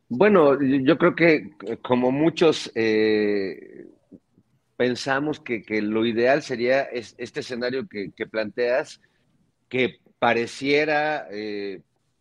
[0.09, 3.87] Bueno, yo creo que como muchos eh,
[4.77, 9.01] pensamos que, lo ideal sería este escenario que, planteas,
[9.71, 11.81] que pareciera eh,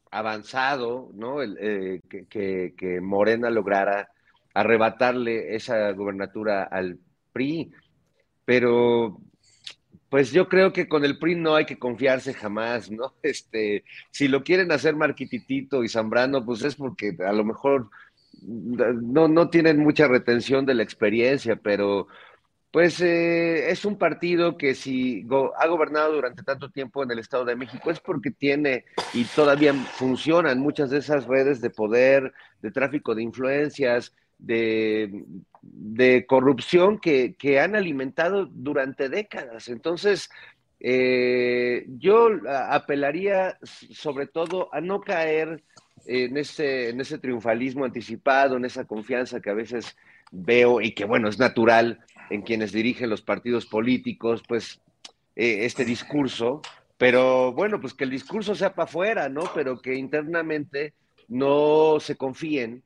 [0.09, 1.43] avanzado, ¿no?
[1.43, 4.09] Eh, que, que, Morena lograra
[4.53, 6.97] arrebatarle esa gubernatura al
[7.33, 7.71] PRI,
[8.45, 9.19] pero
[10.11, 13.13] pues yo creo que con el PRI no hay que confiarse jamás, ¿no?
[13.23, 17.89] Este, si lo quieren hacer Marquititito y Zambrano, pues es porque a lo mejor
[18.41, 22.07] no, no tienen mucha retención de la experiencia, pero
[22.71, 25.25] pues eh, es un partido que si
[25.57, 28.83] ha gobernado durante tanto tiempo en el Estado de México es porque tiene
[29.13, 36.99] y todavía funcionan muchas de esas redes de poder, de tráfico de influencias, de, corrupción
[36.99, 39.69] que, que, han alimentado durante décadas.
[39.69, 40.29] Entonces,
[40.79, 45.63] eh, yo apelaría sobre todo a no caer
[46.07, 49.95] en ese, en ese triunfalismo anticipado, en esa confianza que a veces
[50.31, 54.81] veo y que, bueno, es natural en quienes dirigen los partidos políticos, pues
[55.35, 56.61] eh, este discurso,
[56.97, 59.43] pero bueno, pues que el discurso sea para afuera, ¿no?
[59.53, 60.93] Pero que internamente
[61.27, 62.83] no se confíen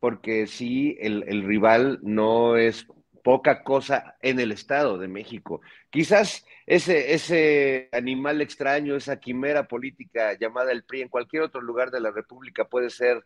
[0.00, 2.86] porque sí, el, rival no es
[3.22, 5.60] poca cosa en el Estado de México.
[5.90, 11.90] Quizás ese, ese animal extraño, esa quimera política llamada el PRI en cualquier otro lugar
[11.90, 13.24] de la República puede ser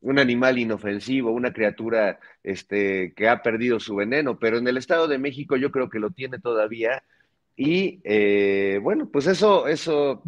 [0.00, 5.08] un animal inofensivo, una criatura este, que ha perdido su veneno, pero en el Estado
[5.08, 7.02] de México yo creo que lo tiene todavía.
[7.56, 10.22] Y eh, bueno, pues eso, eso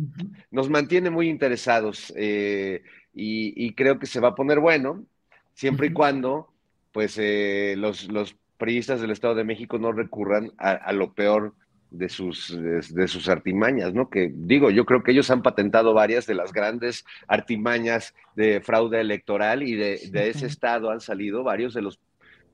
[0.51, 2.83] nos mantiene muy interesados eh,
[3.15, 5.07] y, y, creo que se va a poner bueno
[5.55, 6.49] siempre y cuando
[6.93, 11.55] pues eh, los, los priistas del Estado de México no recurran a, lo peor
[11.91, 14.09] de sus, de, sus artimañas, ¿no?
[14.09, 19.01] Que digo, yo creo que ellos han patentado varias de las grandes artimañas de fraude
[19.01, 21.99] electoral y de, ese estado han salido varios de los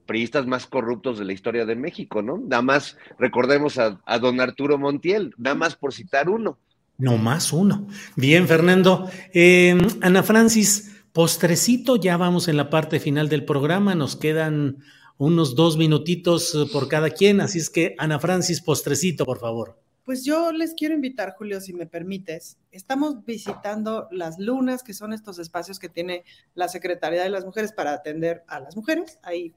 [0.06, 2.38] priistas más corruptos de la historia de México, ¿no?
[2.38, 6.58] Nada más recordemos a, don Arturo Montiel, nada más por citar uno.
[6.98, 7.86] No más uno.
[8.16, 9.08] Bien, Fernando.
[9.32, 14.78] Eh, Ana Francis, Postrecito, ya vamos en la parte final del programa, nos quedan
[15.18, 19.76] unos dos minutitos eh, por cada quien, así es que Ana Francis, postrecito, por favor.
[20.04, 22.58] Pues yo les quiero invitar, Julio, si me permites.
[22.70, 27.72] Estamos visitando las lunas, que son estos espacios que tiene la Secretaría de las Mujeres
[27.72, 29.18] para atender a las mujeres.
[29.24, 29.52] Hay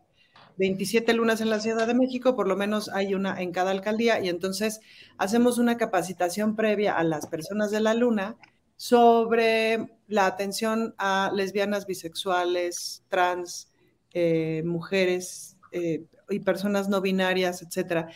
[0.58, 4.20] 27 lunas en la Ciudad de México, por lo menos hay una en cada alcaldía,
[4.24, 4.80] y entonces
[5.18, 8.38] hacemos una capacitación previa a las personas de la luna
[8.84, 13.72] sobre la atención a lesbianas, bisexuales, trans,
[14.12, 18.10] eh, mujeres eh, y personas no binarias, etcétera,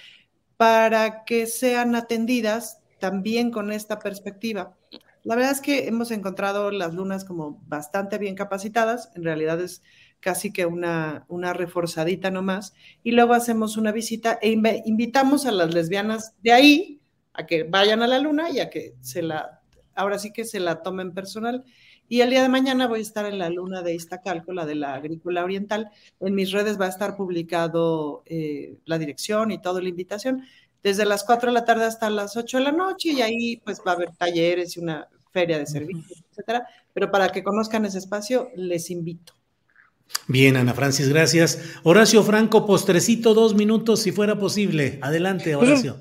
[0.57, 4.75] para que sean atendidas también con esta perspectiva.
[5.23, 9.81] La verdad es que hemos encontrado las lunas como bastante bien capacitadas, en realidad es
[10.19, 14.49] casi que una, una reforzadita nomás, y luego hacemos una visita e
[14.83, 17.01] invitamos a las lesbianas de ahí
[17.31, 19.61] a que vayan a la luna y a que se la,
[19.97, 21.65] ahora sí que se la tomen personal.
[22.09, 24.75] Y el día de mañana voy a estar en la luna de Iztacalco, la de
[24.75, 25.89] la agrícola oriental.
[26.21, 30.43] En mis redes va a estar publicado eh, la dirección y toda la invitación,
[30.81, 33.81] desde las 4 de la tarde hasta las 8 de la noche, y ahí pues
[33.85, 36.65] va a haber talleres y una feria de servicios, etcétera.
[36.93, 39.33] Pero para que conozcan ese espacio, les invito.
[40.27, 41.59] Bien, Ana Francis, gracias.
[41.83, 44.99] Horacio Franco, postrecito, dos minutos, si fuera posible.
[45.01, 45.97] Adelante, pues, Horacio.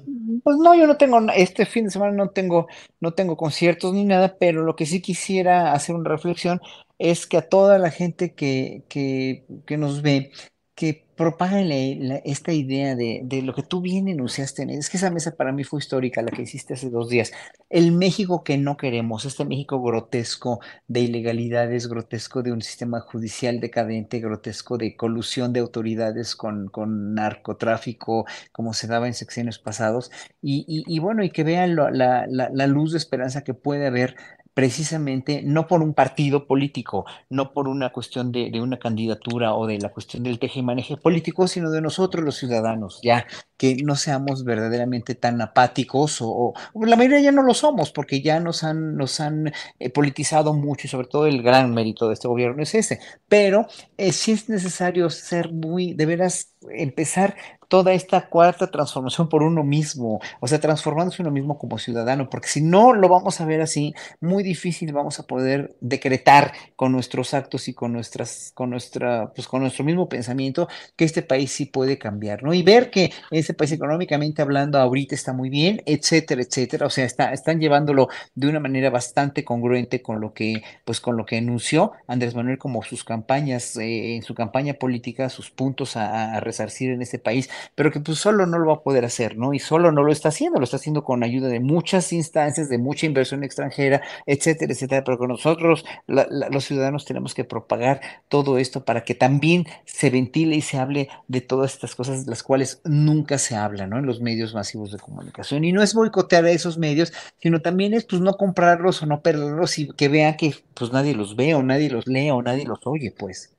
[0.46, 2.68] Pues, no, yo no tengo, este fin de semana no tengo,
[3.00, 6.60] no tengo conciertos ni nada, pero lo que sí quisiera hacer una reflexión
[6.98, 10.30] es que a toda la gente que, que, que nos ve,
[10.76, 14.62] que propágale esta idea de, lo que tú bien enunciaste.
[14.74, 17.32] Es que esa mesa para mí fue histórica, la que hiciste hace dos días.
[17.70, 23.58] El México que no queremos, este México grotesco de ilegalidades, grotesco de un sistema judicial
[23.60, 30.10] decadente, grotesco de colusión de autoridades con, con narcotráfico, como se daba en secciones pasados.
[30.42, 34.16] Y, y, y bueno, y que vean la luz de esperanza que puede haber
[34.56, 39.66] precisamente no por un partido político, no por una cuestión de, de, una candidatura o
[39.66, 43.26] de la cuestión del teje y político, sino de nosotros los ciudadanos, ya
[43.58, 48.22] que no seamos verdaderamente tan apáticos o, o la mayoría ya no lo somos porque
[48.22, 52.14] ya nos han, nos han eh, politizado mucho y sobre todo el gran mérito de
[52.14, 52.98] este gobierno es ese,
[53.28, 53.66] pero
[53.98, 57.36] eh, sí es necesario ser muy, de veras, empezar
[57.68, 62.48] toda esta cuarta transformación por uno mismo, o sea, transformándose uno mismo como ciudadano, porque
[62.48, 67.34] si no lo vamos a ver así, muy difícil vamos a poder decretar con nuestros
[67.34, 71.66] actos y con nuestras, con nuestra, pues con nuestro mismo pensamiento que este país sí
[71.66, 72.54] puede cambiar, ¿no?
[72.54, 77.04] Y ver que este país económicamente hablando ahorita está muy bien, etcétera, etcétera, o sea,
[77.04, 81.38] está, están llevándolo de una manera bastante congruente con lo que, pues con lo que
[81.38, 86.40] anunció Andrés Manuel como sus campañas, eh, en su campaña política, sus puntos a, a
[86.56, 89.52] resarcir en este país pero que pues solo no lo va a poder hacer, ¿no?
[89.52, 92.78] Y solo no lo está haciendo, lo está haciendo con ayuda de muchas instancias, de
[92.78, 98.00] mucha inversión extranjera, etcétera, etcétera, pero que nosotros, la, la, los ciudadanos, tenemos que propagar
[98.28, 102.42] todo esto para que también se ventile y se hable de todas estas cosas las
[102.42, 103.98] cuales nunca se habla, ¿no?
[103.98, 105.64] En los medios masivos de comunicación.
[105.64, 109.22] Y no es boicotear a esos medios, sino también es pues no comprarlos o no
[109.22, 112.64] perderlos y que vean que pues nadie los ve o nadie los lee o nadie
[112.64, 113.55] los oye, pues.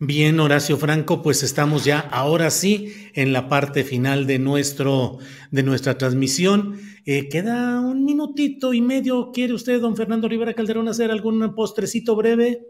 [0.00, 5.18] Bien, Horacio Franco, pues estamos ya ahora sí en la parte final de, nuestro,
[5.50, 6.78] de nuestra transmisión.
[7.04, 9.32] Eh, queda un minutito y medio.
[9.32, 12.60] ¿Quiere usted, don Fernando Rivera Calderón, hacer algún postrecito breve?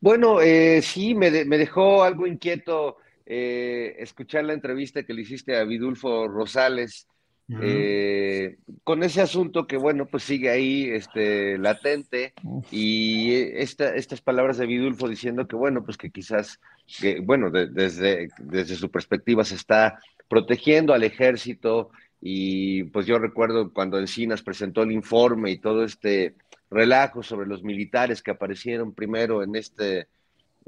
[0.00, 5.22] Bueno, eh, sí, me, de, me, dejó algo inquieto eh, escuchar la entrevista que le
[5.22, 7.08] hiciste a Vidulfo Rosales.
[7.46, 7.60] Uh -huh.
[7.62, 12.32] eh, con ese asunto que, bueno, pues sigue ahí este, latente
[12.70, 16.58] y esta, estas palabras de Vidulfo diciendo que, bueno, pues que quizás,
[17.00, 21.90] que, bueno, de, desde, desde su perspectiva se está protegiendo al ejército
[22.20, 26.34] y pues yo recuerdo cuando Encinas presentó el informe y todo este
[26.70, 30.08] relajo sobre los militares que aparecieron primero en este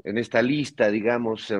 [0.03, 1.51] en esta lista, digamos,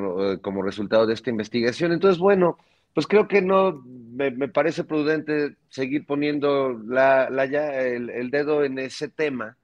[0.41, 1.91] como resultado de esta investigación.
[1.91, 2.57] Entonces, bueno,
[2.97, 8.31] pues creo que no me, me parece prudente seguir poniendo la, la ya, el, el,
[8.31, 9.55] dedo en ese tema,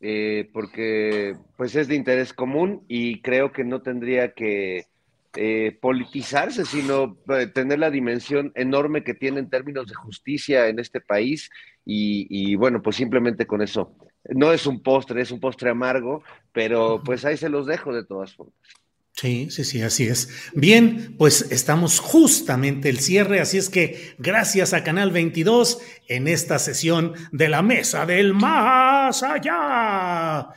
[0.00, 4.86] eh, porque pues es de interés común y creo que no tendría que
[5.36, 10.78] eh, politizarse, sino eh, tener la dimensión enorme que tiene en términos de justicia en
[10.78, 11.50] este país
[11.84, 13.94] y, y bueno, pues simplemente con eso.
[14.24, 18.06] No es un postre, es un postre amargo, pero pues ahí se los dejo de
[18.06, 18.79] todas formas.
[19.20, 20.30] Sí, sí, sí, así es.
[20.54, 26.58] Bien, pues estamos justamente el cierre, así es que gracias a Canal 22 en esta
[26.58, 30.48] sesión de la Mesa del Más Allá.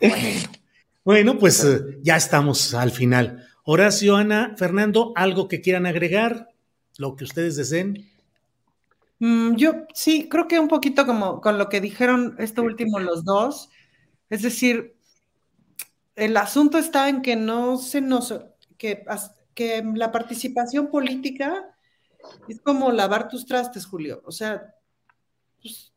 [0.00, 0.16] Bueno,
[1.02, 3.48] bueno pues uh, ya estamos al final.
[3.64, 6.50] Horacio, Ana, Fernando, ¿algo que quieran agregar?
[6.98, 8.08] Lo que ustedes deseen.
[9.18, 13.24] Mm, yo sí, creo que un poquito como con lo que dijeron esto último los
[13.24, 13.70] dos,
[14.30, 14.93] es decir,
[16.16, 18.34] el asunto está en que no se nos,
[18.78, 19.04] que,
[19.54, 21.76] que la participación política
[22.48, 24.22] es como lavar tus trastes, Julio.
[24.24, 24.74] O sea,
[25.60, 25.92] pues,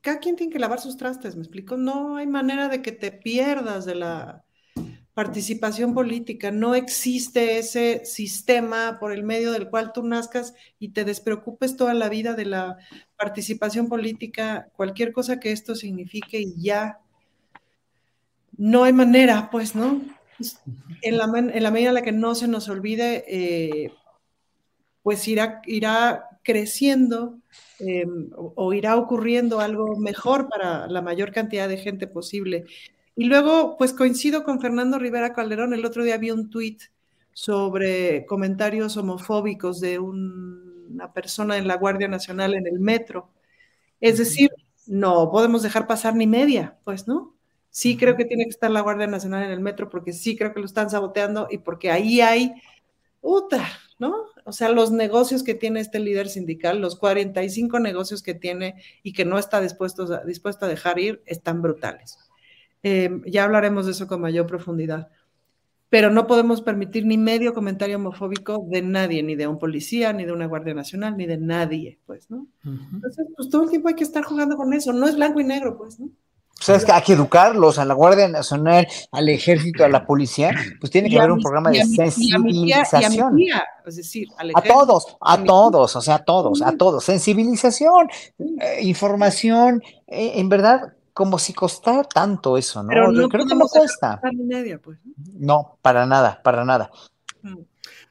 [0.00, 1.76] cada quien tiene que lavar sus trastes, ¿me explico?
[1.76, 4.44] No hay manera de que te pierdas de la
[5.14, 6.50] participación política.
[6.50, 11.94] No existe ese sistema por el medio del cual tú nazcas y te despreocupes toda
[11.94, 12.78] la vida de la
[13.16, 17.01] participación política, cualquier cosa que esto signifique y ya
[18.56, 20.00] no hay manera, pues, ¿no?
[21.02, 23.92] En la, en la, medida en la que no se nos olvide, eh,
[25.02, 27.38] pues irá, irá creciendo
[27.78, 32.66] em, o, irá ocurriendo algo mejor para la mayor cantidad de gente posible.
[33.14, 35.74] Y luego, pues coincido con Fernando Rivera Calderón.
[35.74, 36.82] El otro día vi un tuit
[37.32, 43.30] sobre comentarios homofóbicos de una persona en la Guardia Nacional en el metro.
[44.00, 44.50] Es decir,
[44.86, 47.31] no podemos dejar pasar ni media, pues, ¿no?
[47.72, 50.52] Sí creo que tiene que estar la Guardia Nacional en el metro porque sí creo
[50.52, 52.52] que lo están saboteando y porque ahí hay,
[53.22, 53.66] puta,
[53.98, 54.26] ¿no?
[54.44, 59.14] O sea, los negocios que tiene este líder sindical, los 45 negocios que tiene y
[59.14, 62.18] que no está dispuesto, dispuesto a dejar ir, están brutales.
[62.82, 65.08] Em, ya hablaremos de eso con mayor profundidad.
[65.88, 70.26] Pero no podemos permitir ni medio comentario homofóbico de nadie, ni de un policía, ni
[70.26, 72.46] de una Guardia Nacional, ni de nadie, pues, ¿no?
[72.64, 74.92] Entonces, pues todo el tiempo hay que estar jugando con eso.
[74.92, 76.10] No es blanco y negro, pues, ¿no?
[76.60, 80.06] O sea, es que hay que educarlos a la Guardia Nacional, al Ejército, a la
[80.06, 83.36] policía, pues tiene que haber un programa de sensibilización.
[83.84, 87.04] es decir, a todos, a todos, o sea, a todos, a todos.
[87.04, 92.90] Sensibilización, eh, información, eh, en verdad, como si costara tanto eso, ¿no?
[92.90, 94.20] Pero no creo que no cuesta.
[94.20, 94.98] Pues,
[95.34, 95.78] ¿no?
[95.82, 96.90] para nada, para nada.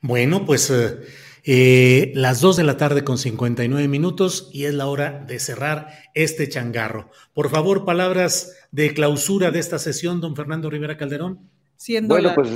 [0.02, 1.00] Bueno, pues eh,
[1.44, 5.88] eh, las 2 de la tarde con 59 minutos y es la hora de cerrar
[6.14, 7.10] este changarro.
[7.34, 11.50] Por favor, palabras de clausura de esta sesión, don Fernando Rivera Calderón.
[11.78, 12.50] Siendo bueno, pues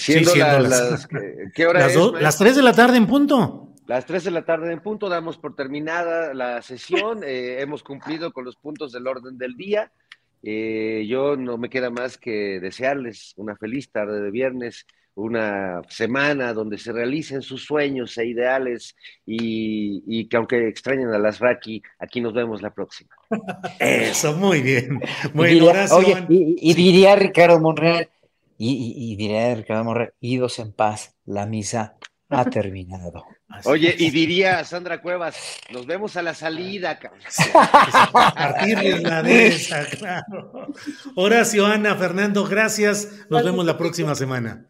[0.00, 1.06] siendo, las,
[1.54, 3.74] ¿qué hora las, es, las 3 de la tarde en punto.
[3.86, 8.32] Las 3 de la tarde en punto, damos por terminada la sesión, eh, hemos cumplido
[8.32, 9.92] con los puntos del orden del día.
[10.42, 16.52] Eh, yo no me queda más que desearles una feliz tarde de viernes, una semana
[16.52, 18.96] donde se realicen sus sueños e ideales
[19.26, 23.10] y, que aunque extrañen a las Raki, aquí nos vemos la próxima.
[23.78, 25.00] Eso, muy bien.
[25.34, 28.08] Muy y oye, y, diría Ricardo Monreal,
[28.58, 31.96] y, y diría Ricardo Monreal, idos en paz, la misa
[32.30, 33.24] ha terminado.
[33.64, 35.36] Oye, y diría Sandra Cuevas,
[35.70, 36.98] nos vemos a la salida.
[38.12, 40.72] Partirles la de esa, claro.
[41.16, 43.26] Horacio, Ana, Fernando, gracias.
[43.28, 44.69] Nos vemos la próxima semana.